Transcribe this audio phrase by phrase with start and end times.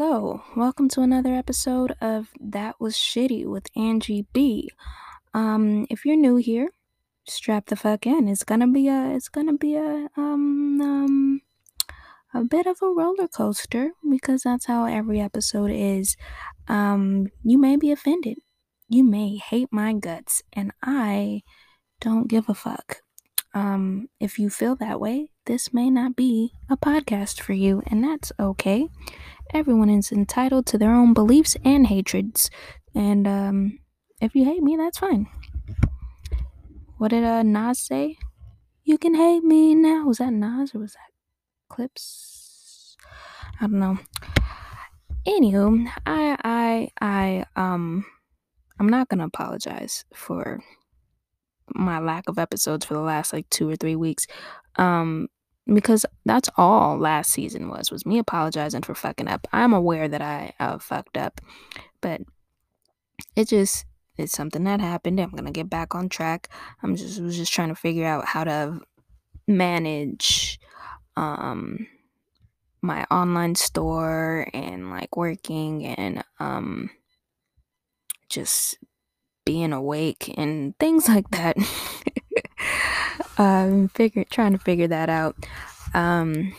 [0.00, 4.70] Hello, welcome to another episode of That Was Shitty with Angie B.
[5.34, 6.68] Um, if you're new here,
[7.26, 8.28] strap the fuck in.
[8.28, 11.40] It's gonna be a, it's gonna be a, um, um,
[12.32, 16.16] a bit of a roller coaster because that's how every episode is.
[16.68, 18.38] Um, you may be offended,
[18.88, 21.42] you may hate my guts, and I
[22.00, 23.02] don't give a fuck.
[23.52, 28.04] Um, if you feel that way, this may not be a podcast for you, and
[28.04, 28.86] that's okay.
[29.54, 32.50] Everyone is entitled to their own beliefs and hatreds,
[32.94, 33.78] and um,
[34.20, 35.26] if you hate me, that's fine.
[36.98, 38.18] What did uh, Nas say?
[38.84, 40.06] You can hate me now.
[40.06, 41.12] Was that Nas or was that
[41.70, 42.96] Clipse?
[43.58, 43.98] I don't know.
[45.26, 48.04] Anywho, I I I um
[48.78, 50.60] I'm not gonna apologize for
[51.74, 54.26] my lack of episodes for the last like two or three weeks.
[54.76, 55.28] Um
[55.72, 59.46] because that's all last season was was me apologizing for fucking up.
[59.52, 61.40] I'm aware that I fucked up,
[62.00, 62.22] but
[63.36, 63.84] it just
[64.16, 65.20] it's something that happened.
[65.20, 66.48] I'm gonna get back on track.
[66.82, 68.80] I'm just was just trying to figure out how to
[69.46, 70.58] manage
[71.16, 71.86] um
[72.80, 76.90] my online store and like working and um
[78.28, 78.78] just
[79.44, 81.56] being awake and things like that.
[83.38, 85.36] Um, figure trying to figure that out,
[85.94, 86.54] um,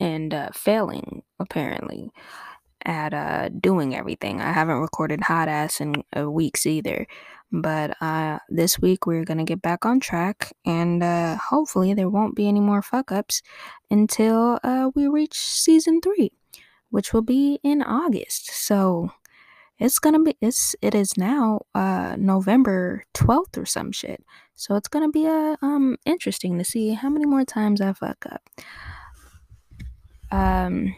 [0.00, 2.10] and uh, failing apparently
[2.84, 4.40] at uh, doing everything.
[4.40, 7.06] I haven't recorded hot ass in uh, weeks either,
[7.50, 12.36] but uh, this week we're gonna get back on track, and uh, hopefully there won't
[12.36, 13.42] be any more fuck ups
[13.90, 16.32] until uh, we reach season three,
[16.90, 18.50] which will be in August.
[18.52, 19.10] So
[19.78, 24.24] it's gonna be it's it is now uh November 12th or some shit.
[24.56, 28.24] So it's gonna be uh, um interesting to see how many more times I fuck
[28.26, 28.42] up.
[30.32, 30.94] Um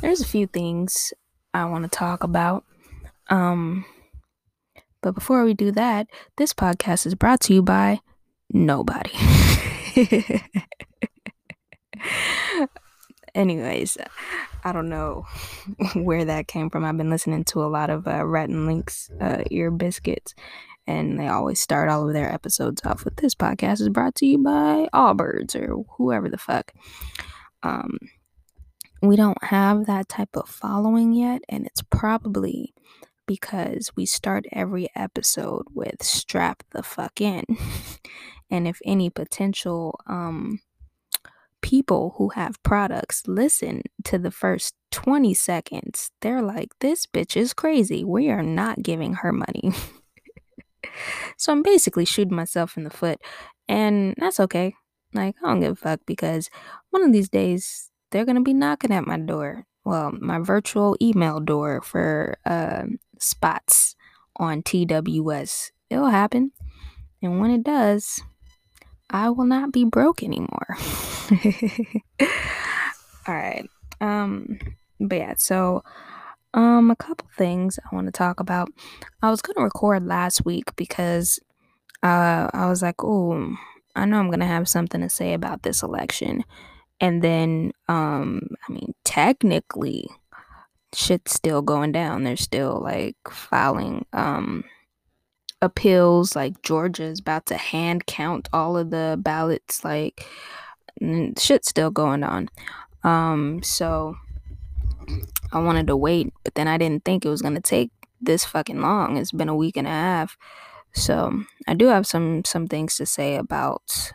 [0.00, 1.12] there's a few things
[1.52, 2.64] I want to talk about.
[3.28, 3.84] Um
[5.02, 6.06] but before we do that,
[6.36, 8.00] this podcast is brought to you by
[8.50, 9.12] nobody.
[13.34, 13.98] Anyways,
[14.64, 15.26] I don't know
[15.94, 16.84] where that came from.
[16.84, 20.34] I've been listening to a lot of uh, Rhett and Link's uh, Ear Biscuits,
[20.88, 24.26] and they always start all of their episodes off with this podcast is brought to
[24.26, 26.72] you by Allbirds or whoever the fuck.
[27.62, 27.98] Um,
[29.02, 32.74] we don't have that type of following yet, and it's probably
[33.26, 37.44] because we start every episode with strap the fuck in.
[38.50, 40.60] and if any potential um
[41.60, 47.52] people who have products listen to the first 20 seconds, they're like, this bitch is
[47.52, 48.04] crazy.
[48.04, 49.72] We are not giving her money.
[51.36, 53.20] so I'm basically shooting myself in the foot,
[53.68, 54.74] and that's okay.
[55.14, 56.50] Like, I don't give a fuck because
[56.90, 59.64] one of these days they're gonna be knocking at my door.
[59.84, 62.84] Well, my virtual email door for uh,
[63.18, 63.96] spots
[64.36, 65.70] on TWS.
[65.90, 66.52] It'll happen.
[67.22, 68.22] And when it does,
[69.10, 70.76] I will not be broke anymore.
[73.26, 73.68] All right.
[74.00, 74.58] Um
[75.00, 75.82] but yeah, so
[76.58, 78.68] um a couple things I want to talk about.
[79.22, 81.38] I was to record last week because
[82.02, 83.56] uh I was like, "Oh,
[83.94, 86.44] I know I'm to have something to say about this election."
[87.00, 90.08] And then um I mean, technically
[90.92, 92.24] shit's still going down.
[92.24, 94.64] They're still like filing um
[95.62, 100.26] appeals like Georgia's about to hand count all of the ballots like
[101.38, 102.48] shit's still going on.
[103.04, 104.16] Um so
[105.52, 108.80] I wanted to wait, but then I didn't think it was to take this fucking
[108.80, 109.16] long.
[109.16, 110.36] It's been a week and a half.
[110.92, 114.12] So, I do have some some things to say about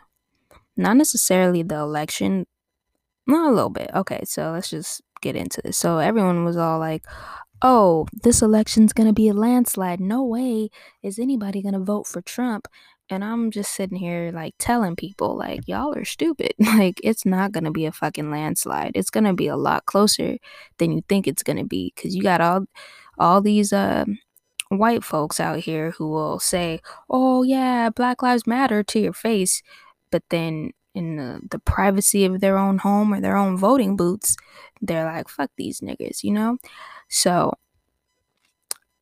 [0.76, 2.46] not necessarily the election,
[3.26, 3.90] not a little bit.
[3.94, 5.76] Okay, so let's just get into this.
[5.76, 7.04] So everyone was all like,
[7.62, 10.00] oh, this election's going to be a landslide.
[10.00, 10.68] No way
[11.02, 12.68] is anybody going to vote for Trump.
[13.10, 16.54] And I'm just sitting here like telling people, like, y'all are stupid.
[16.60, 18.92] Like, it's not going to be a fucking landslide.
[18.94, 20.38] It's going to be a lot closer
[20.78, 22.64] than you think it's going to be because you got all
[23.18, 24.04] all these uh,
[24.70, 26.80] white folks out here who will say,
[27.10, 29.62] oh, yeah, Black Lives Matter to your face.
[30.10, 34.36] But then in the, the privacy of their own home or their own voting booths,
[34.80, 36.58] they're like, fuck these niggas, you know?
[37.08, 37.54] So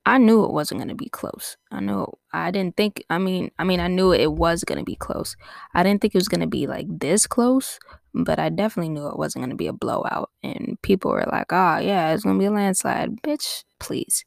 [0.04, 1.56] I knew it wasn't going to be close.
[1.70, 4.84] I knew I didn't think I mean I mean I knew it was going to
[4.84, 5.36] be close.
[5.74, 7.78] I didn't think it was going to be like this close,
[8.12, 11.52] but I definitely knew it wasn't going to be a blowout and people were like,
[11.52, 14.24] "Ah, oh, yeah, it's going to be a landslide." Bitch, please.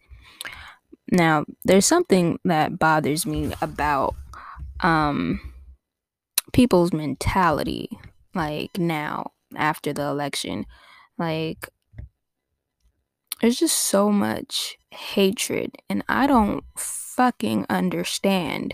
[1.11, 4.15] Now, there's something that bothers me about
[4.81, 5.39] um
[6.53, 7.89] people's mentality
[8.33, 10.65] like now after the election.
[11.17, 11.69] Like
[13.41, 18.73] there's just so much hatred and I don't fucking understand.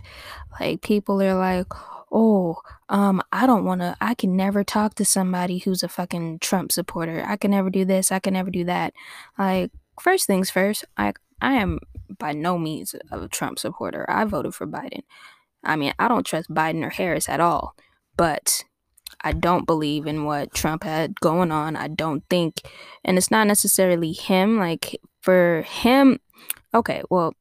[0.60, 1.68] Like people are like,
[2.12, 2.58] "Oh,
[2.90, 6.72] um I don't want to I can never talk to somebody who's a fucking Trump
[6.72, 7.24] supporter.
[7.28, 8.94] I can never do this, I can never do that."
[9.38, 11.80] Like first things first, I I am
[12.20, 14.06] by no means a Trump supporter.
[14.10, 15.02] I voted for Biden.
[15.64, 17.76] I mean, I don't trust Biden or Harris at all.
[18.18, 18.64] But
[19.22, 21.76] I don't believe in what Trump had going on.
[21.76, 22.62] I don't think,
[23.04, 24.58] and it's not necessarily him.
[24.58, 26.20] Like, for him,
[26.74, 27.34] okay, well,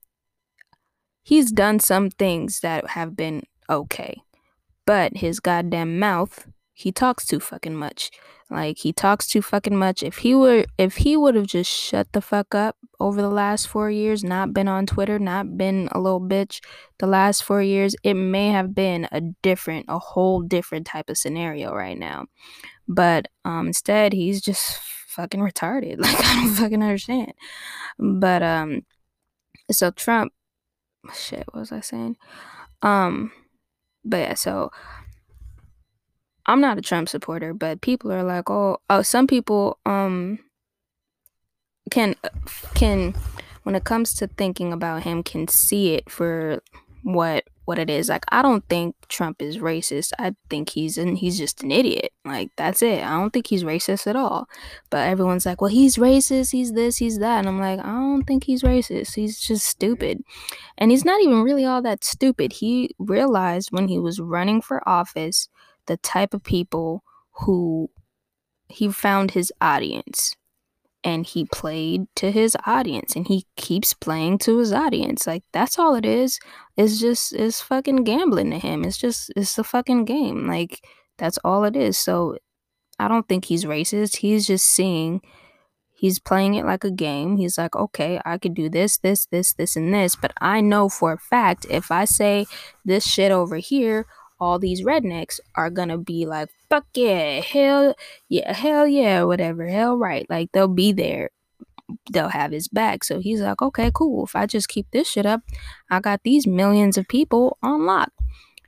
[1.23, 4.23] he's done some things that have been okay,
[4.87, 8.11] but his goddamn mouth, he talks too fucking much.
[8.51, 10.03] Like he talks too fucking much.
[10.03, 13.69] If he were if he would have just shut the fuck up over the last
[13.69, 16.61] 4 years, not been on Twitter, not been a little bitch
[16.99, 21.17] the last 4 years, it may have been a different a whole different type of
[21.17, 22.27] scenario right now.
[22.89, 25.99] But um instead he's just fucking retarded.
[26.01, 27.33] Like I don't fucking understand.
[27.99, 28.83] But um
[29.71, 30.33] so Trump
[31.15, 32.17] shit, what was I saying?
[32.83, 33.31] Um
[34.05, 34.71] but yeah, so
[36.51, 40.41] I'm not a Trump supporter, but people are like, oh, oh, some people um
[41.91, 42.15] can
[42.75, 43.15] can
[43.63, 46.61] when it comes to thinking about him can see it for
[47.03, 48.09] what what it is.
[48.09, 50.13] Like I don't think Trump is racist.
[50.19, 52.11] I think he's and he's just an idiot.
[52.25, 53.05] Like that's it.
[53.05, 54.49] I don't think he's racist at all.
[54.91, 56.51] But everyone's like, "Well, he's racist.
[56.51, 59.15] He's this, he's that." And I'm like, "I don't think he's racist.
[59.15, 60.23] He's just stupid."
[60.79, 62.55] And he's not even really all that stupid.
[62.55, 65.49] He realized when he was running for office
[65.91, 67.03] the type of people
[67.41, 67.91] who
[68.69, 70.37] he found his audience
[71.03, 75.27] and he played to his audience and he keeps playing to his audience.
[75.27, 76.39] Like that's all it is.
[76.77, 78.85] It's just it's fucking gambling to him.
[78.85, 80.47] It's just it's a fucking game.
[80.47, 80.81] Like
[81.19, 81.99] that's all it is.
[81.99, 82.37] So
[83.01, 84.19] i don't think he's racist.
[84.19, 85.21] He's just seeing
[85.93, 87.37] he's playing it like a game.
[87.37, 90.15] He's like okay i could do this this this this and this.
[90.15, 92.47] But i know for a fact if i say
[92.85, 94.07] this shit over here
[94.41, 97.95] all these rednecks are gonna be like, fuck yeah, hell
[98.29, 100.27] yeah, hell yeah, whatever, hell right.
[100.31, 101.31] Like they'll be there.
[102.13, 103.05] They'll have his back.
[103.05, 104.25] So he's like, okay, cool.
[104.25, 105.43] If I just keep this shit up,
[105.91, 108.13] I got these millions of people on lock.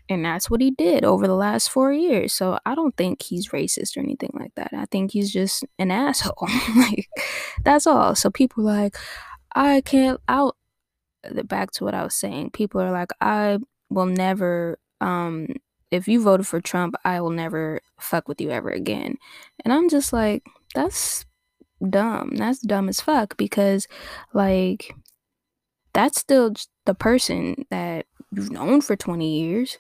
[0.09, 2.33] And that's what he did over the last four years.
[2.33, 4.71] So I don't think he's racist or anything like that.
[4.73, 6.49] I think he's just an asshole.
[6.77, 7.09] like
[7.65, 8.15] that's all.
[8.15, 8.97] So people like,
[9.55, 10.57] I can't out
[11.45, 12.51] back to what I was saying.
[12.51, 13.59] People are like, I
[13.91, 15.49] will never um,
[15.91, 19.17] if you voted for Trump, I will never fuck with you ever again.
[19.65, 21.27] And I'm just like, that's
[21.87, 22.37] dumb.
[22.37, 23.87] That's dumb as fuck because,
[24.33, 24.95] like,
[25.93, 26.55] that's still
[26.87, 29.77] the person that you've known for 20 years.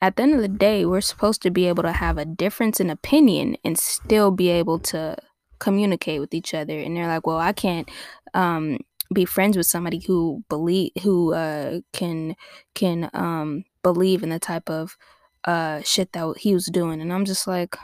[0.00, 2.78] At the end of the day, we're supposed to be able to have a difference
[2.78, 5.16] in opinion and still be able to
[5.58, 6.78] communicate with each other.
[6.78, 7.88] And they're like, well, I can't
[8.34, 8.78] um,
[9.12, 12.34] be friends with somebody who believe who uh, can
[12.74, 14.96] can um, believe in the type of
[15.44, 17.00] uh, shit that he was doing.
[17.00, 17.76] And I'm just like,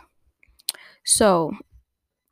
[1.05, 1.53] so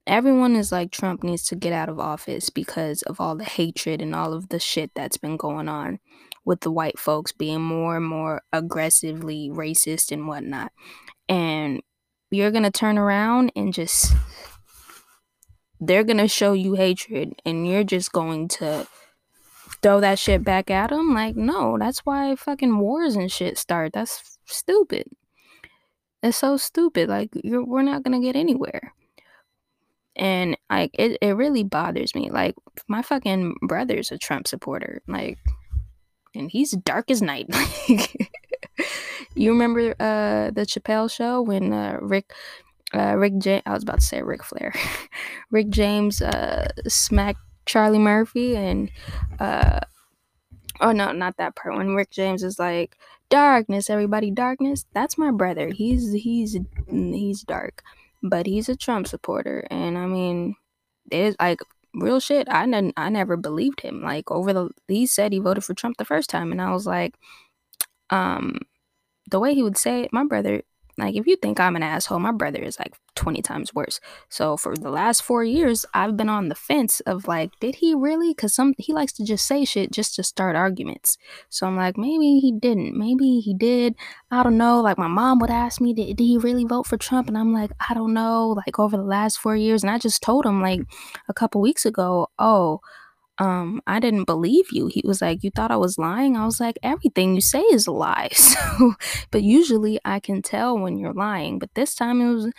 [0.06, 4.00] everyone is like, Trump needs to get out of office because of all the hatred
[4.00, 5.98] and all of the shit that's been going on
[6.44, 10.70] with the white folks being more and more aggressively racist and whatnot.
[11.28, 11.82] And
[12.30, 14.12] you're to turn around and just,
[15.80, 18.86] they're going to show you hatred and you're just going to
[19.82, 21.14] throw that shit back at them?
[21.14, 23.92] Like, no, that's why fucking wars and shit start.
[23.92, 25.08] That's stupid.
[26.22, 27.08] It's so stupid.
[27.08, 28.94] Like, we're not gonna get anywhere.
[30.16, 32.30] And like, it, it really bothers me.
[32.30, 32.54] Like,
[32.88, 35.02] my fucking brother's a Trump supporter.
[35.06, 35.38] Like,
[36.34, 37.46] and he's dark as night.
[39.34, 42.32] you remember uh the Chappelle show when uh, Rick
[42.94, 44.72] uh, Rick James, I was about to say Ric Flair,
[45.50, 48.90] Rick James uh, smacked Charlie Murphy and
[49.40, 49.80] uh
[50.80, 51.76] oh no, not that part.
[51.76, 52.96] When Rick James is like,
[53.28, 55.70] "Darkness, everybody, darkness." That's my brother.
[55.70, 56.56] He's he's
[56.88, 57.82] he's dark,
[58.22, 60.56] but he's a Trump supporter, and I mean,
[61.10, 61.60] it is like
[61.94, 62.48] real shit.
[62.50, 64.02] I I never believed him.
[64.02, 66.86] Like over the he said he voted for Trump the first time, and I was
[66.86, 67.16] like,
[68.10, 68.58] um,
[69.30, 70.62] the way he would say it, my brother
[70.98, 74.00] like, if you think I'm an asshole, my brother is like 20 times worse.
[74.30, 77.94] So for the last four years, I've been on the fence of like, did he
[77.94, 78.30] really?
[78.30, 81.18] Because some he likes to just say shit just to start arguments.
[81.50, 82.96] So I'm like, maybe he didn't.
[82.96, 83.94] Maybe he did.
[84.30, 84.80] I don't know.
[84.80, 87.28] Like my mom would ask me, did, did he really vote for Trump?
[87.28, 88.54] And I'm like, I don't know.
[88.66, 90.80] Like over the last four years, and I just told him like
[91.28, 92.80] a couple weeks ago, oh
[93.38, 94.86] um, I didn't believe you.
[94.86, 96.36] He was like, You thought I was lying?
[96.36, 98.30] I was like, Everything you say is a lie.
[98.36, 98.94] So,
[99.30, 101.58] but usually I can tell when you're lying.
[101.58, 102.52] But this time it was,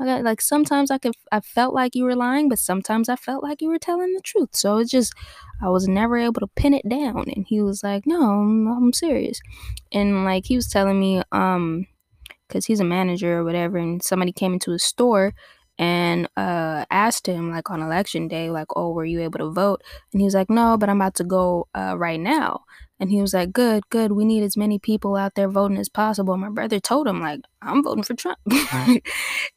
[0.00, 3.16] I got like sometimes I could I felt like you were lying, but sometimes I
[3.16, 4.50] felt like you were telling the truth.
[4.52, 5.14] So it's just
[5.62, 7.24] I was never able to pin it down.
[7.34, 9.40] And he was like, "No, I'm, I'm serious."
[9.92, 11.86] And like he was telling me, um,
[12.48, 15.34] because he's a manager or whatever, and somebody came into his store
[15.78, 19.82] and uh, asked him like on election day, like, "Oh, were you able to vote?"
[20.12, 22.64] And he was like, "No, but I'm about to go uh, right now."
[22.98, 24.12] And he was like, "Good, good.
[24.12, 27.40] We need as many people out there voting as possible." My brother told him like,
[27.62, 28.38] "I'm voting for Trump,"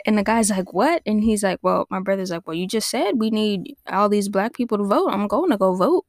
[0.06, 2.90] and the guy's like, "What?" And he's like, "Well, my brother's like, well, you just
[2.90, 5.10] said we need all these black people to vote.
[5.10, 6.06] I'm going to go vote."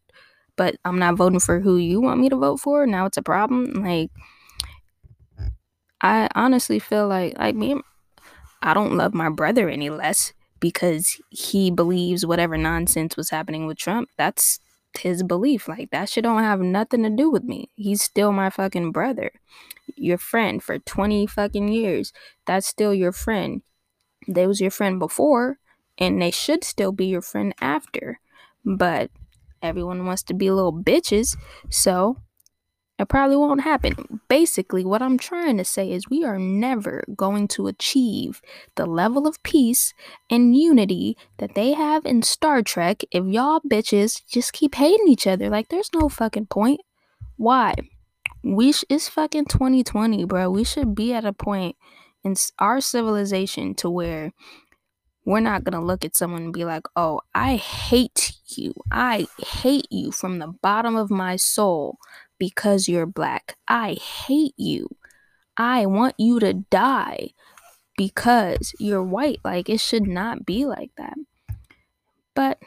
[0.57, 2.87] But I'm not voting for who you want me to vote for.
[2.87, 3.73] Now it's a problem.
[3.83, 4.11] Like,
[6.01, 7.81] I honestly feel like like me
[8.63, 13.79] I don't love my brother any less because he believes whatever nonsense was happening with
[13.79, 14.11] Trump.
[14.17, 14.61] That's
[14.99, 15.69] his belief.
[15.69, 17.71] Like that shit don't have nothing to do with me.
[17.75, 19.33] He's still my fucking brother.
[19.97, 22.13] Your friend for 20 fucking years.
[22.47, 23.63] That's still your friend.
[24.29, 25.59] They was your friend before
[25.99, 28.21] and they should still be your friend after.
[28.65, 29.11] But
[29.63, 31.37] everyone wants to be little bitches.
[31.71, 32.19] So
[33.01, 34.21] it probably won't happen.
[34.29, 38.43] Basically, what I'm trying to say is we are never going to achieve
[38.75, 39.95] the level of peace
[40.29, 45.27] and unity that they have in Star Trek if y'all bitches just keep hating each
[45.27, 45.49] other.
[45.49, 46.83] Like, there's no fucking point.
[47.39, 47.75] Why?
[48.45, 50.51] We sh- it's fucking 2020, bro.
[50.51, 51.77] We should be at a point
[52.23, 54.35] in our civilization to where
[55.25, 58.75] we're not gonna look at someone and be like, oh, I hate you.
[58.93, 61.97] I hate you from the bottom of my soul
[62.41, 63.57] because you're black.
[63.69, 64.89] I hate you.
[65.57, 67.31] I want you to die
[67.97, 69.39] because you're white.
[69.45, 71.15] Like, it should not be like that.
[72.35, 72.59] But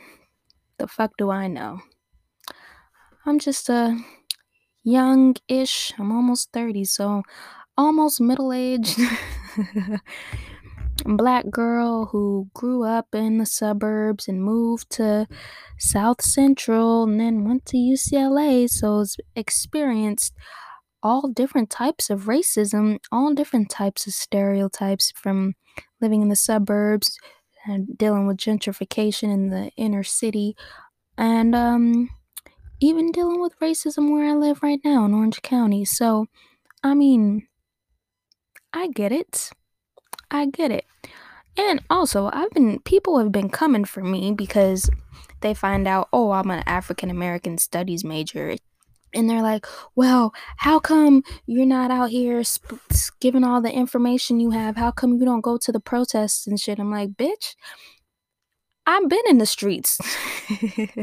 [0.77, 1.81] the fuck do I know?
[3.25, 3.97] I'm just a
[4.83, 7.23] young ish, I'm almost 30, so
[7.77, 8.99] almost middle aged
[11.05, 15.27] black girl who grew up in the suburbs and moved to
[15.77, 18.69] South Central and then went to UCLA.
[18.69, 19.03] So
[19.35, 20.33] experienced
[21.01, 25.53] all different types of racism, all different types of stereotypes from
[26.01, 27.17] living in the suburbs
[27.65, 30.55] and dealing with gentrification in the inner city
[31.17, 32.09] and um,
[32.79, 35.85] even dealing with racism where I live right now in Orange County.
[35.85, 36.25] So,
[36.83, 37.47] I mean,
[38.73, 39.51] I get it.
[40.33, 40.85] I get it.
[41.55, 44.89] And also, I've been people have been coming for me because
[45.41, 48.55] they find out, oh, I'm an African American studies major.
[49.13, 52.81] And they're like, well, how come you're not out here sp-
[53.19, 54.75] giving all the information you have?
[54.75, 56.79] How come you don't go to the protests and shit?
[56.79, 57.55] I'm like, bitch,
[58.87, 59.99] I've been in the streets.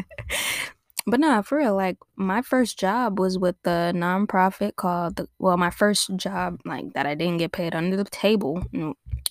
[1.06, 5.56] but nah, for real, like my first job was with the nonprofit called the well,
[5.56, 8.64] my first job like that I didn't get paid under the table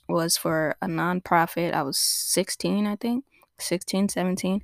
[0.09, 1.73] was for a nonprofit.
[1.73, 3.25] I was 16, I think,
[3.59, 4.61] 16, 17.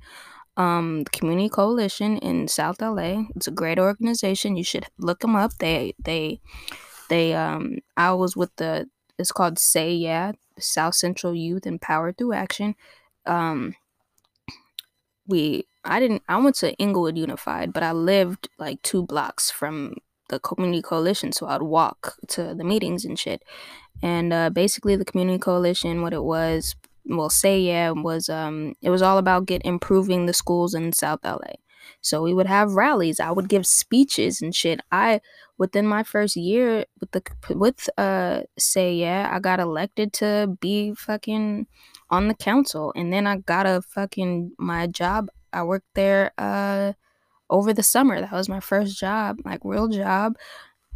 [0.56, 3.24] Um, the Community Coalition in South LA.
[3.36, 4.56] It's a great organization.
[4.56, 5.52] You should look them up.
[5.58, 6.40] They they
[7.10, 8.88] they um I was with the
[9.18, 12.74] it's called Say Yeah, South Central Youth Empowered Through Action.
[13.26, 13.74] Um
[15.26, 19.94] we I didn't I went to Inglewood Unified, but I lived like two blocks from
[20.28, 23.42] the community coalition, so I'd walk to the meetings and shit.
[24.02, 26.76] And uh, basically, the community coalition, what it was,
[27.06, 31.20] well, say yeah, was um, it was all about get improving the schools in South
[31.24, 31.54] LA.
[32.00, 33.20] So we would have rallies.
[33.20, 34.80] I would give speeches and shit.
[34.90, 35.20] I
[35.58, 37.22] within my first year with the
[37.54, 41.66] with uh say yeah, I got elected to be fucking
[42.10, 45.28] on the council, and then I got a fucking my job.
[45.52, 46.92] I worked there uh
[47.50, 48.20] over the summer.
[48.20, 50.36] That was my first job, like real job.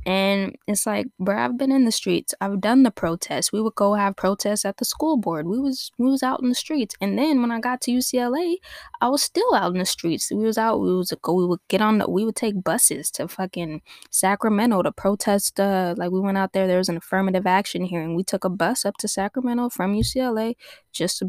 [0.07, 2.35] And it's like, bro, I've been in the streets.
[2.41, 3.53] I've done the protests.
[3.53, 5.47] We would go have protests at the school board.
[5.47, 6.95] We was we was out in the streets.
[7.01, 8.57] And then when I got to UCLA,
[9.01, 10.31] I was still out in the streets.
[10.31, 10.81] We was out.
[10.81, 11.35] We was go.
[11.35, 11.99] We would get on.
[11.99, 15.61] The, we would take buses to fucking Sacramento to protest.
[15.61, 16.67] Uh, like we went out there.
[16.67, 18.15] There was an affirmative action hearing.
[18.15, 20.55] We took a bus up to Sacramento from UCLA
[20.93, 21.23] just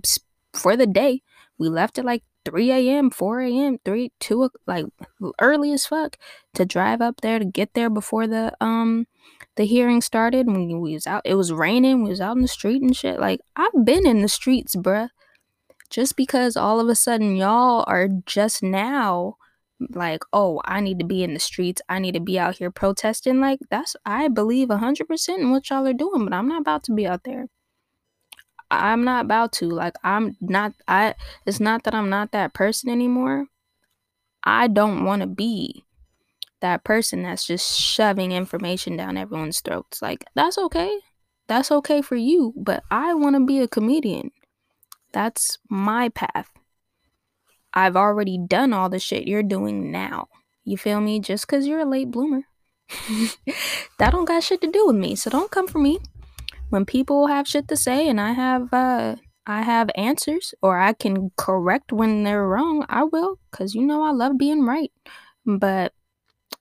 [0.53, 1.21] for the day.
[1.57, 4.85] We left at like 3 a.m., 4 a.m., 3, 2, like
[5.39, 6.17] early as fuck
[6.53, 9.07] to drive up there to get there before the um
[9.55, 10.47] the hearing started.
[10.47, 12.03] When we was out, it was raining.
[12.03, 13.19] We was out in the street and shit.
[13.19, 15.09] Like I've been in the streets, bruh.
[15.89, 19.35] Just because all of a sudden y'all are just now
[19.89, 21.81] like, oh, I need to be in the streets.
[21.89, 23.39] I need to be out here protesting.
[23.39, 26.93] Like that's I believe 100% in what y'all are doing, but I'm not about to
[26.93, 27.47] be out there.
[28.71, 29.69] I'm not about to.
[29.69, 33.47] Like I'm not I it's not that I'm not that person anymore.
[34.43, 35.83] I don't want to be
[36.61, 40.01] that person that's just shoving information down everyone's throats.
[40.01, 40.99] Like that's okay.
[41.47, 44.31] That's okay for you, but I want to be a comedian.
[45.11, 46.49] That's my path.
[47.73, 50.27] I've already done all the shit you're doing now.
[50.63, 51.19] You feel me?
[51.19, 52.43] Just because you're a late bloomer.
[53.97, 55.15] that don't got shit to do with me.
[55.15, 55.99] So don't come for me.
[56.71, 60.93] When people have shit to say and I have uh I have answers or I
[60.93, 64.91] can correct when they're wrong, I will cuz you know I love being right.
[65.45, 65.91] But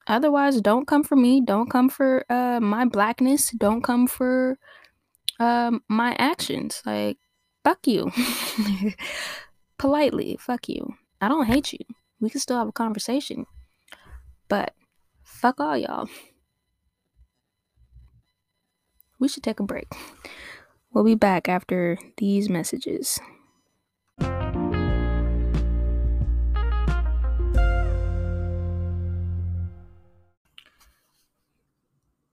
[0.09, 1.41] otherwise don't come for me.
[1.41, 3.53] Don't come for uh my blackness.
[3.53, 4.59] Don't come for
[5.39, 6.83] um my actions.
[6.85, 7.19] Like
[7.63, 8.11] fuck you.
[9.79, 10.95] Politely, fuck you.
[11.21, 11.85] I don't hate you.
[12.19, 13.47] We can still have a conversation.
[14.49, 14.75] But
[15.23, 16.09] fuck all y'all.
[19.21, 19.93] We should take a break.
[20.93, 23.21] We'll be back after these messages.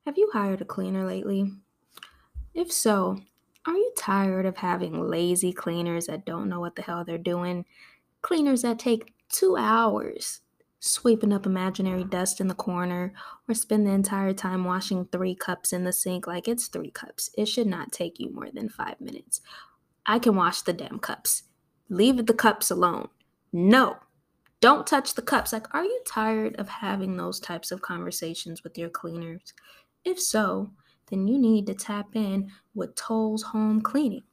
[0.06, 1.52] Have you hired a cleaner lately?
[2.54, 3.20] If so,
[3.66, 7.66] are you tired of having lazy cleaners that don't know what the hell they're doing?
[8.22, 10.40] Cleaners that take two hours
[10.80, 13.14] sweeping up imaginary dust in the corner,
[13.48, 17.30] or spend the entire time washing three cups in the sink like it's three cups.
[17.38, 19.42] It should not take you more than five minutes.
[20.06, 21.44] I can wash the damn cups.
[21.90, 23.10] Leave the cups alone.
[23.52, 23.98] No,
[24.62, 25.54] don't touch the cups.
[25.54, 29.54] Like, are you tired of having those types of conversations with your cleaners?
[30.06, 30.72] If so,
[31.10, 34.24] then you need to tap in with Towles Home Cleaning.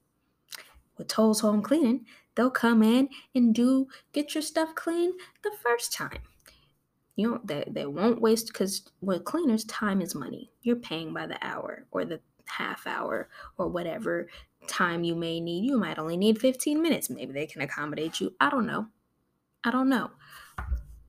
[0.98, 5.92] With Towles Home Cleaning, they'll come in and do get your stuff clean the first
[5.92, 6.18] time
[7.16, 10.50] you know they, they won't waste because with cleaners time is money.
[10.62, 14.28] You're paying by the hour or the half hour or whatever
[14.66, 15.64] time you may need.
[15.64, 17.11] You might only need 15 minutes.
[17.11, 18.35] Maybe they can accommodate you.
[18.40, 18.88] I don't know.
[19.62, 20.11] I don't know.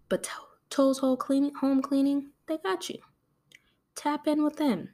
[0.09, 0.29] But
[0.69, 2.99] Towles whole cleaning home cleaning they got you.
[3.95, 4.89] Tap in with them.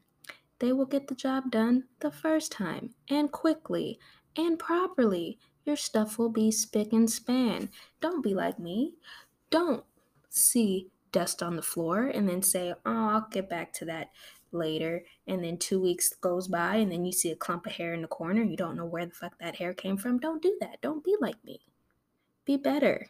[0.59, 3.99] They will get the job done the first time and quickly
[4.37, 5.39] and properly.
[5.65, 7.69] Your stuff will be spick and span.
[7.99, 8.93] Don't be like me.
[9.49, 9.83] Don't
[10.29, 14.11] see dust on the floor and then say, oh, I'll get back to that
[14.51, 15.03] later.
[15.27, 18.01] And then two weeks goes by and then you see a clump of hair in
[18.01, 18.43] the corner.
[18.43, 20.19] You don't know where the fuck that hair came from.
[20.19, 20.81] Don't do that.
[20.81, 21.61] Don't be like me.
[22.45, 23.07] Be better.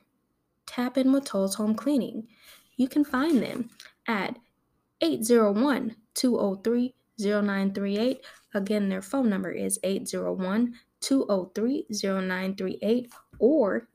[0.65, 2.27] Tap in with Towles Home Cleaning.
[2.77, 3.69] You can find them
[4.07, 4.37] at
[5.01, 8.25] 801 203 0938.
[8.53, 13.87] Again, their phone number is 801 203 0938 or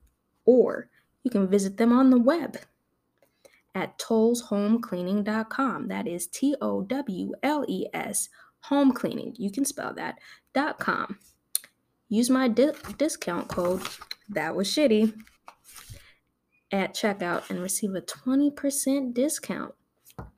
[0.44, 0.88] or
[1.22, 2.56] you can visit them on the web
[3.76, 5.88] at towleshomecleaning.com.
[5.88, 9.34] That is T O W L E S, home cleaning.
[9.36, 10.18] You can spell that,
[10.54, 11.18] dot com.
[12.08, 13.82] Use my di- discount code,
[14.30, 15.12] that was shitty,
[16.72, 19.74] at checkout and receive a 20% discount.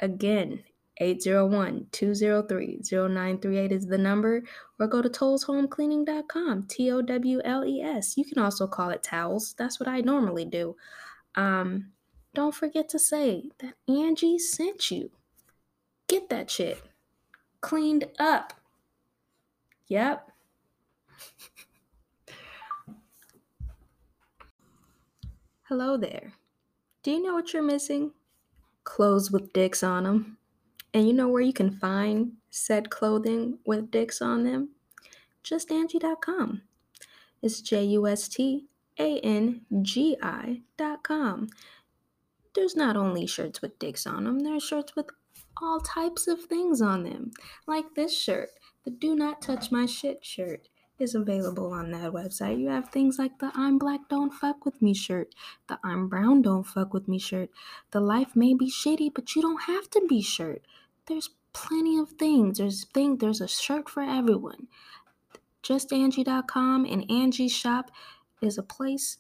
[0.01, 0.65] Again,
[0.97, 4.43] 801 203 0938 is the number,
[4.81, 8.17] or go to towleshomecleaning.com, T O W L E S.
[8.17, 9.55] You can also call it towels.
[9.57, 10.75] That's what I normally do.
[11.37, 11.93] Um,
[12.35, 15.11] don't forget to say that Angie sent you.
[16.07, 16.83] Get that shit
[17.61, 18.55] cleaned up.
[19.89, 20.31] Yep.
[25.65, 26.33] Hello there.
[27.03, 28.13] Do you know what you're missing?
[28.85, 30.39] Clothes with dicks on them.
[30.95, 34.71] And you know where you can find said clothing with dicks on them?
[35.43, 36.63] Just JustAngie.com.
[37.43, 38.67] It's J U S T
[38.99, 41.49] A N G I.com
[42.55, 45.07] there's not only shirts with dicks on them, there's shirts with
[45.61, 47.33] all types of things on them.
[47.67, 48.51] Like this shirt,
[48.85, 52.59] the Do Not Touch My Shit shirt is available on that website.
[52.59, 55.35] You have things like the I'm Black Don't Fuck With Me shirt,
[55.69, 57.51] the I'm Brown Don't Fuck With Me shirt,
[57.93, 60.63] the Life May Be Shitty, but you don't have to be shirt.
[61.07, 62.59] There's plenty of things.
[62.59, 64.69] There's thing there's a shirt for everyone.
[65.63, 67.91] JustAngie.com and Angie's shop
[68.41, 69.19] is a place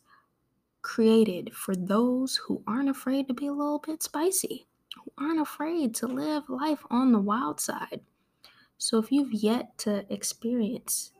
[0.88, 5.94] created for those who aren't afraid to be a little bit spicy, who aren't afraid
[5.94, 8.00] to live life on the wild side.
[8.78, 11.12] So if you've yet to experience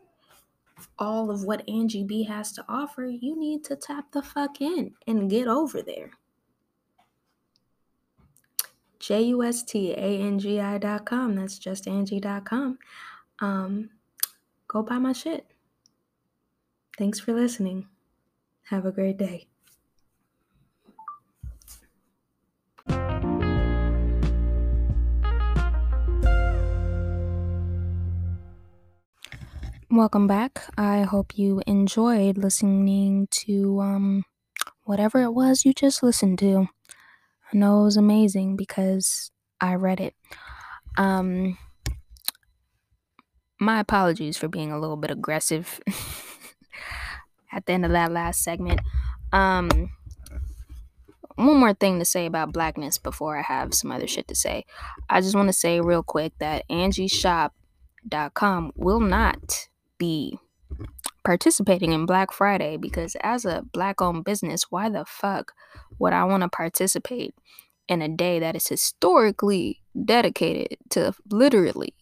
[0.98, 4.94] all of what Angie B has to offer, you need to tap the fuck in
[5.06, 6.12] and get over there.
[8.98, 11.34] J U S T A N G I dot com.
[11.34, 12.78] That's justangie.com.
[13.40, 13.90] Um,
[14.66, 15.46] go buy my shit.
[16.96, 17.86] Thanks for listening.
[18.70, 19.47] Have a great day.
[29.98, 30.62] Welcome back.
[30.78, 34.22] I hope you enjoyed listening to um
[34.84, 36.68] whatever it was you just listened to.
[37.52, 40.14] I know it was amazing because I read it.
[40.96, 41.58] Um
[43.58, 45.80] my apologies for being a little bit aggressive
[47.52, 48.80] at the end of that last segment.
[49.32, 49.90] Um,
[51.34, 54.64] one more thing to say about blackness before I have some other shit to say.
[55.10, 60.38] I just want to say real quick that AngieShop.com will not be
[61.24, 65.52] participating in Black Friday because as a black owned business, why the fuck
[65.98, 67.34] would I want to participate
[67.88, 71.94] in a day that is historically dedicated to literally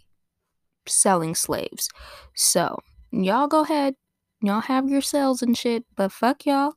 [0.87, 1.89] selling slaves?
[2.35, 2.79] So,
[3.11, 3.95] y'all go ahead,
[4.43, 6.75] y'all have your sales and shit, but fuck y'all.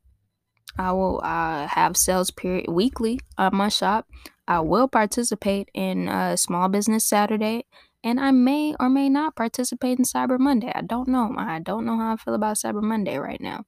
[0.78, 4.08] I will uh, have sales period weekly on my shop.
[4.48, 7.66] I will participate in uh, Small Business Saturday
[8.04, 10.72] and I may or may not participate in Cyber Monday.
[10.74, 11.34] I don't know.
[11.38, 13.66] I don't know how I feel about Cyber Monday right now.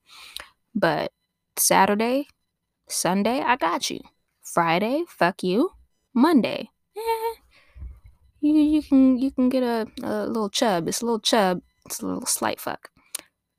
[0.74, 1.12] But
[1.56, 2.28] Saturday,
[2.88, 4.00] Sunday, I got you.
[4.42, 5.70] Friday, fuck you.
[6.14, 7.34] Monday, eh,
[8.40, 10.88] you you can you can get a, a little chub.
[10.88, 11.62] It's a little chub.
[11.86, 12.90] It's a little slight fuck.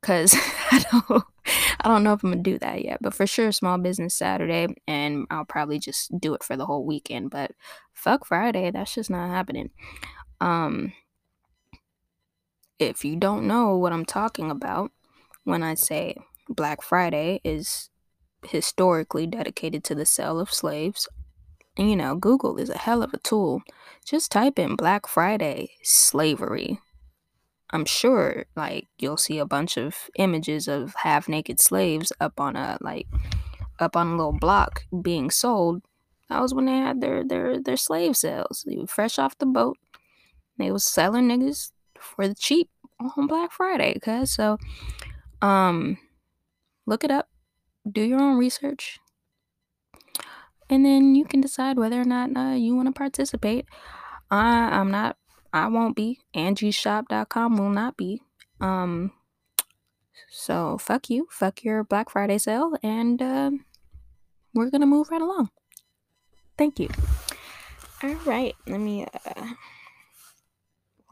[0.01, 0.35] Cause
[0.71, 1.23] I don't
[1.81, 4.67] I don't know if I'm gonna do that yet, but for sure, Small Business Saturday,
[4.87, 7.31] and I'll probably just do it for the whole weekend.
[7.31, 7.51] But
[7.93, 9.71] fuck Friday, that's just not happening.
[10.41, 10.93] Um,
[12.79, 14.91] if you don't know what I'm talking about
[15.43, 16.17] when I say
[16.49, 17.89] Black Friday is
[18.45, 21.07] historically dedicated to the sale of slaves,
[21.77, 23.61] you know, Google is a hell of a tool.
[24.05, 26.79] Just type in Black Friday slavery.
[27.71, 32.55] I'm sure like you'll see a bunch of images of half naked slaves up on
[32.55, 33.07] a like
[33.79, 35.81] up on a little block being sold.
[36.29, 38.65] That was when they had their their their slave sales.
[38.87, 39.77] Fresh off the boat
[40.57, 44.57] they was selling niggas for the cheap on Black Friday, cuz so
[45.41, 45.97] um
[46.85, 47.29] look it up,
[47.89, 48.99] do your own research,
[50.69, 53.65] and then you can decide whether or not uh, you want to participate.
[54.31, 55.17] I I'm not
[55.51, 56.19] I won't be.
[56.35, 58.21] AngieShop.com will not be.
[58.59, 59.11] Um
[60.29, 63.51] so fuck you, fuck your Black Friday sale, and uh,
[64.53, 65.49] we're gonna move right along.
[66.57, 66.89] Thank you.
[68.01, 69.53] All right, let me uh,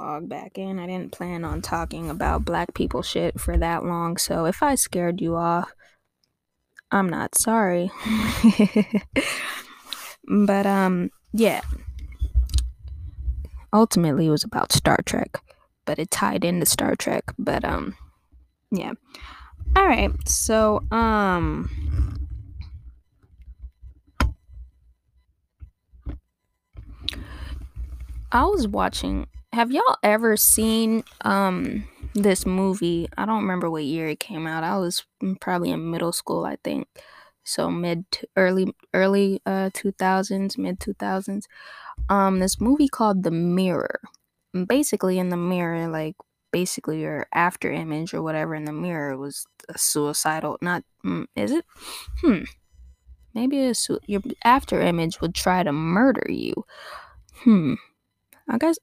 [0.01, 0.79] log back in.
[0.79, 4.73] I didn't plan on talking about black people shit for that long, so if I
[4.73, 5.71] scared you off,
[6.91, 7.91] I'm not sorry.
[10.27, 11.61] but um yeah.
[13.71, 15.39] Ultimately it was about Star Trek,
[15.85, 17.95] but it tied into Star Trek, but um
[18.71, 18.93] yeah.
[19.75, 20.11] All right.
[20.27, 21.69] So um
[28.31, 33.09] I was watching have y'all ever seen um this movie?
[33.17, 34.63] I don't remember what year it came out.
[34.63, 35.05] I was
[35.39, 36.87] probably in middle school, I think.
[37.43, 41.47] So mid to early early uh 2000s, mid 2000s.
[42.09, 43.99] Um this movie called The Mirror.
[44.67, 46.15] Basically in the mirror like
[46.51, 50.83] basically your after image or whatever in the mirror was a suicidal not
[51.35, 51.65] is it?
[52.21, 52.43] Hmm.
[53.33, 56.65] Maybe a su- your after image would try to murder you.
[57.43, 57.75] Hmm.
[58.49, 58.77] I guess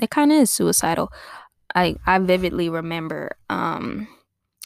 [0.00, 1.12] it kind of is suicidal.
[1.74, 4.08] I I vividly remember um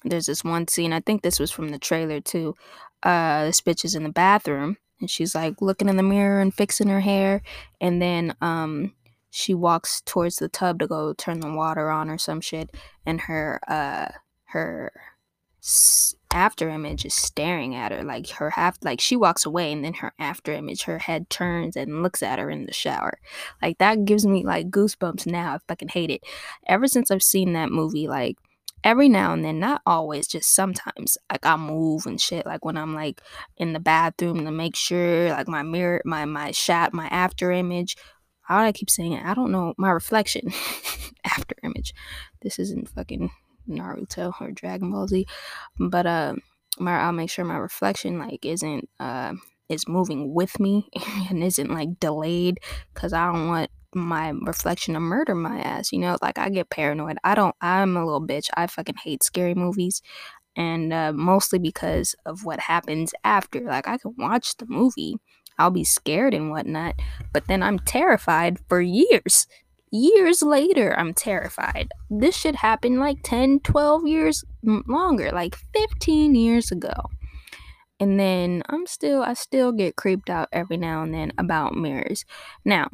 [0.05, 2.55] there's this one scene, I think this was from the trailer too.
[3.03, 6.55] Uh this bitch is in the bathroom and she's like looking in the mirror and
[6.55, 7.43] fixing her hair
[7.81, 8.93] and then um
[9.31, 12.71] she walks towards the tub to go turn the water on or some shit
[13.05, 14.09] and her uh
[14.47, 14.93] her
[16.33, 19.95] after image is staring at her like her half like she walks away and then
[19.95, 23.19] her after image her head turns and looks at her in the shower.
[23.63, 26.23] Like that gives me like goosebumps now i fucking hate it.
[26.67, 28.37] Ever since i've seen that movie like
[28.85, 32.77] every now and then not always just sometimes like i move and shit like when
[32.77, 33.21] i'm like
[33.57, 37.97] in the bathroom to make sure like my mirror my my shot my after image
[38.49, 40.53] i keep saying i don't know my reflection
[41.27, 41.93] after image.
[42.43, 43.31] This isn't fucking
[43.69, 45.27] Naruto or Dragon Ball Z.
[45.79, 46.35] But uh,
[46.79, 49.35] my I'll make sure my reflection like isn't uh
[49.69, 50.89] is moving with me
[51.31, 52.59] and isn't like delayed
[52.95, 55.93] because I don't want my reflection to murder my ass.
[55.93, 57.19] You know, like I get paranoid.
[57.25, 57.57] I don't.
[57.61, 58.49] I'm a little bitch.
[58.57, 60.03] I fucking hate scary movies.
[60.55, 63.61] And uh, mostly because of what happens after.
[63.61, 65.17] Like, I can watch the movie,
[65.59, 66.95] I'll be scared and whatnot,
[67.33, 69.47] but then I'm terrified for years
[69.91, 71.91] years later i'm terrified.
[72.11, 76.93] This should happen like 10 12 years longer like 15 years ago.
[77.99, 82.25] And then i'm still i still get creeped out every now and then about mirrors.
[82.65, 82.89] Now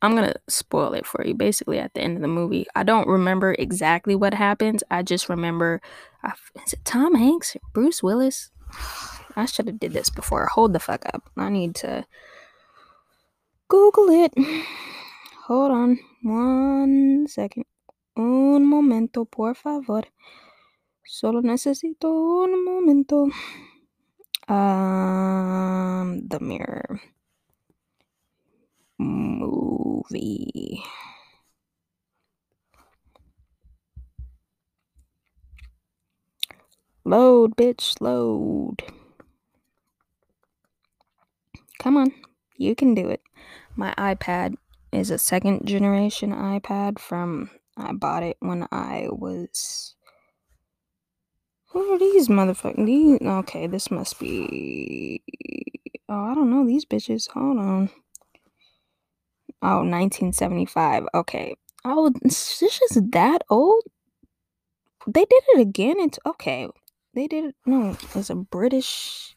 [0.00, 1.34] i'm gonna spoil it for you.
[1.34, 4.82] Basically at the end of the movie i don't remember exactly what happens.
[4.90, 5.80] I just remember
[6.64, 8.50] is it tom hanks bruce willis?
[9.36, 10.46] I should have did this before.
[10.46, 11.30] Hold the fuck up.
[11.38, 12.04] I need to
[13.72, 14.32] google it
[15.46, 15.98] Hold on.
[16.22, 17.64] One second.
[18.16, 20.04] Un momento, por favor.
[21.04, 23.26] Solo necesito un momento.
[24.48, 27.00] Um, the mirror
[28.98, 30.82] movie.
[37.04, 38.84] Load, bitch, load.
[41.80, 42.12] Come on,
[42.56, 43.22] you can do it.
[43.76, 44.54] My iPad
[44.92, 49.94] is a second generation iPad from I bought it when I was
[51.68, 55.22] who are these motherfucking these okay, this must be
[56.08, 57.30] oh I don't know these bitches.
[57.30, 57.90] Hold on.
[59.64, 61.04] Oh, 1975.
[61.14, 61.54] Okay.
[61.84, 63.84] Oh, this is that old?
[65.06, 66.00] They did it again.
[66.00, 66.68] It's okay.
[67.14, 67.54] They did it.
[67.64, 69.36] No, it's a British.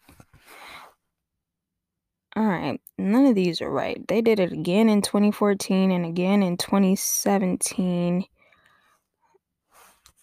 [2.36, 2.82] All right.
[2.98, 4.06] None of these are right.
[4.08, 8.26] They did it again in 2014 and again in 2017.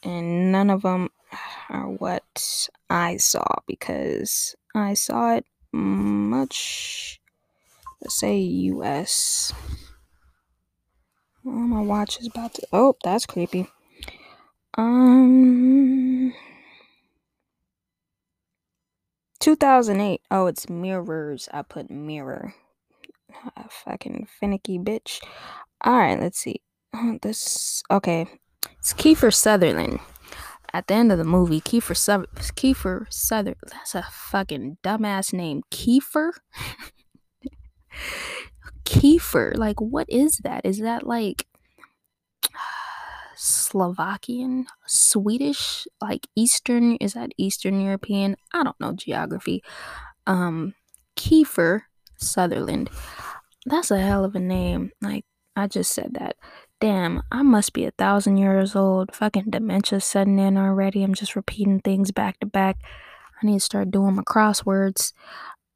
[0.03, 1.09] And none of them
[1.70, 7.20] are what I saw because I saw it much,
[8.03, 9.55] let's say, US.
[11.46, 12.66] Oh, my watch is about to.
[12.72, 13.68] Oh, that's creepy.
[14.77, 16.33] Um.
[19.42, 20.20] 2008.
[20.31, 21.48] Oh, it's mirrors.
[21.52, 22.55] I put mirror.
[23.35, 25.20] Ah, fucking finicky bitch.
[25.81, 26.62] All right, let's see.
[26.94, 28.26] Oh, this okay.
[28.78, 29.98] It's Kiefer Sutherland.
[30.72, 33.59] At the end of the movie, Kiefer Su- Kiefer Sutherland.
[33.72, 35.62] That's a fucking dumbass name.
[35.72, 36.31] Kiefer.
[38.85, 39.57] Kiefer.
[39.57, 40.64] Like, what is that?
[40.64, 41.46] Is that like
[43.42, 46.94] Slovakian, Swedish, like Eastern?
[46.96, 48.37] Is that Eastern European?
[48.55, 49.64] I don't know geography.
[50.28, 50.74] Um,
[51.16, 51.83] Kiefer
[52.16, 52.88] Sutherland.
[53.66, 54.92] That's a hell of a name.
[55.00, 55.24] Like,
[55.57, 56.37] I just said that.
[56.81, 59.12] Damn, I must be a thousand years old.
[59.12, 61.02] Fucking dementia setting in already.
[61.02, 62.76] I'm just repeating things back to back.
[63.42, 65.12] I need to start doing my crosswords.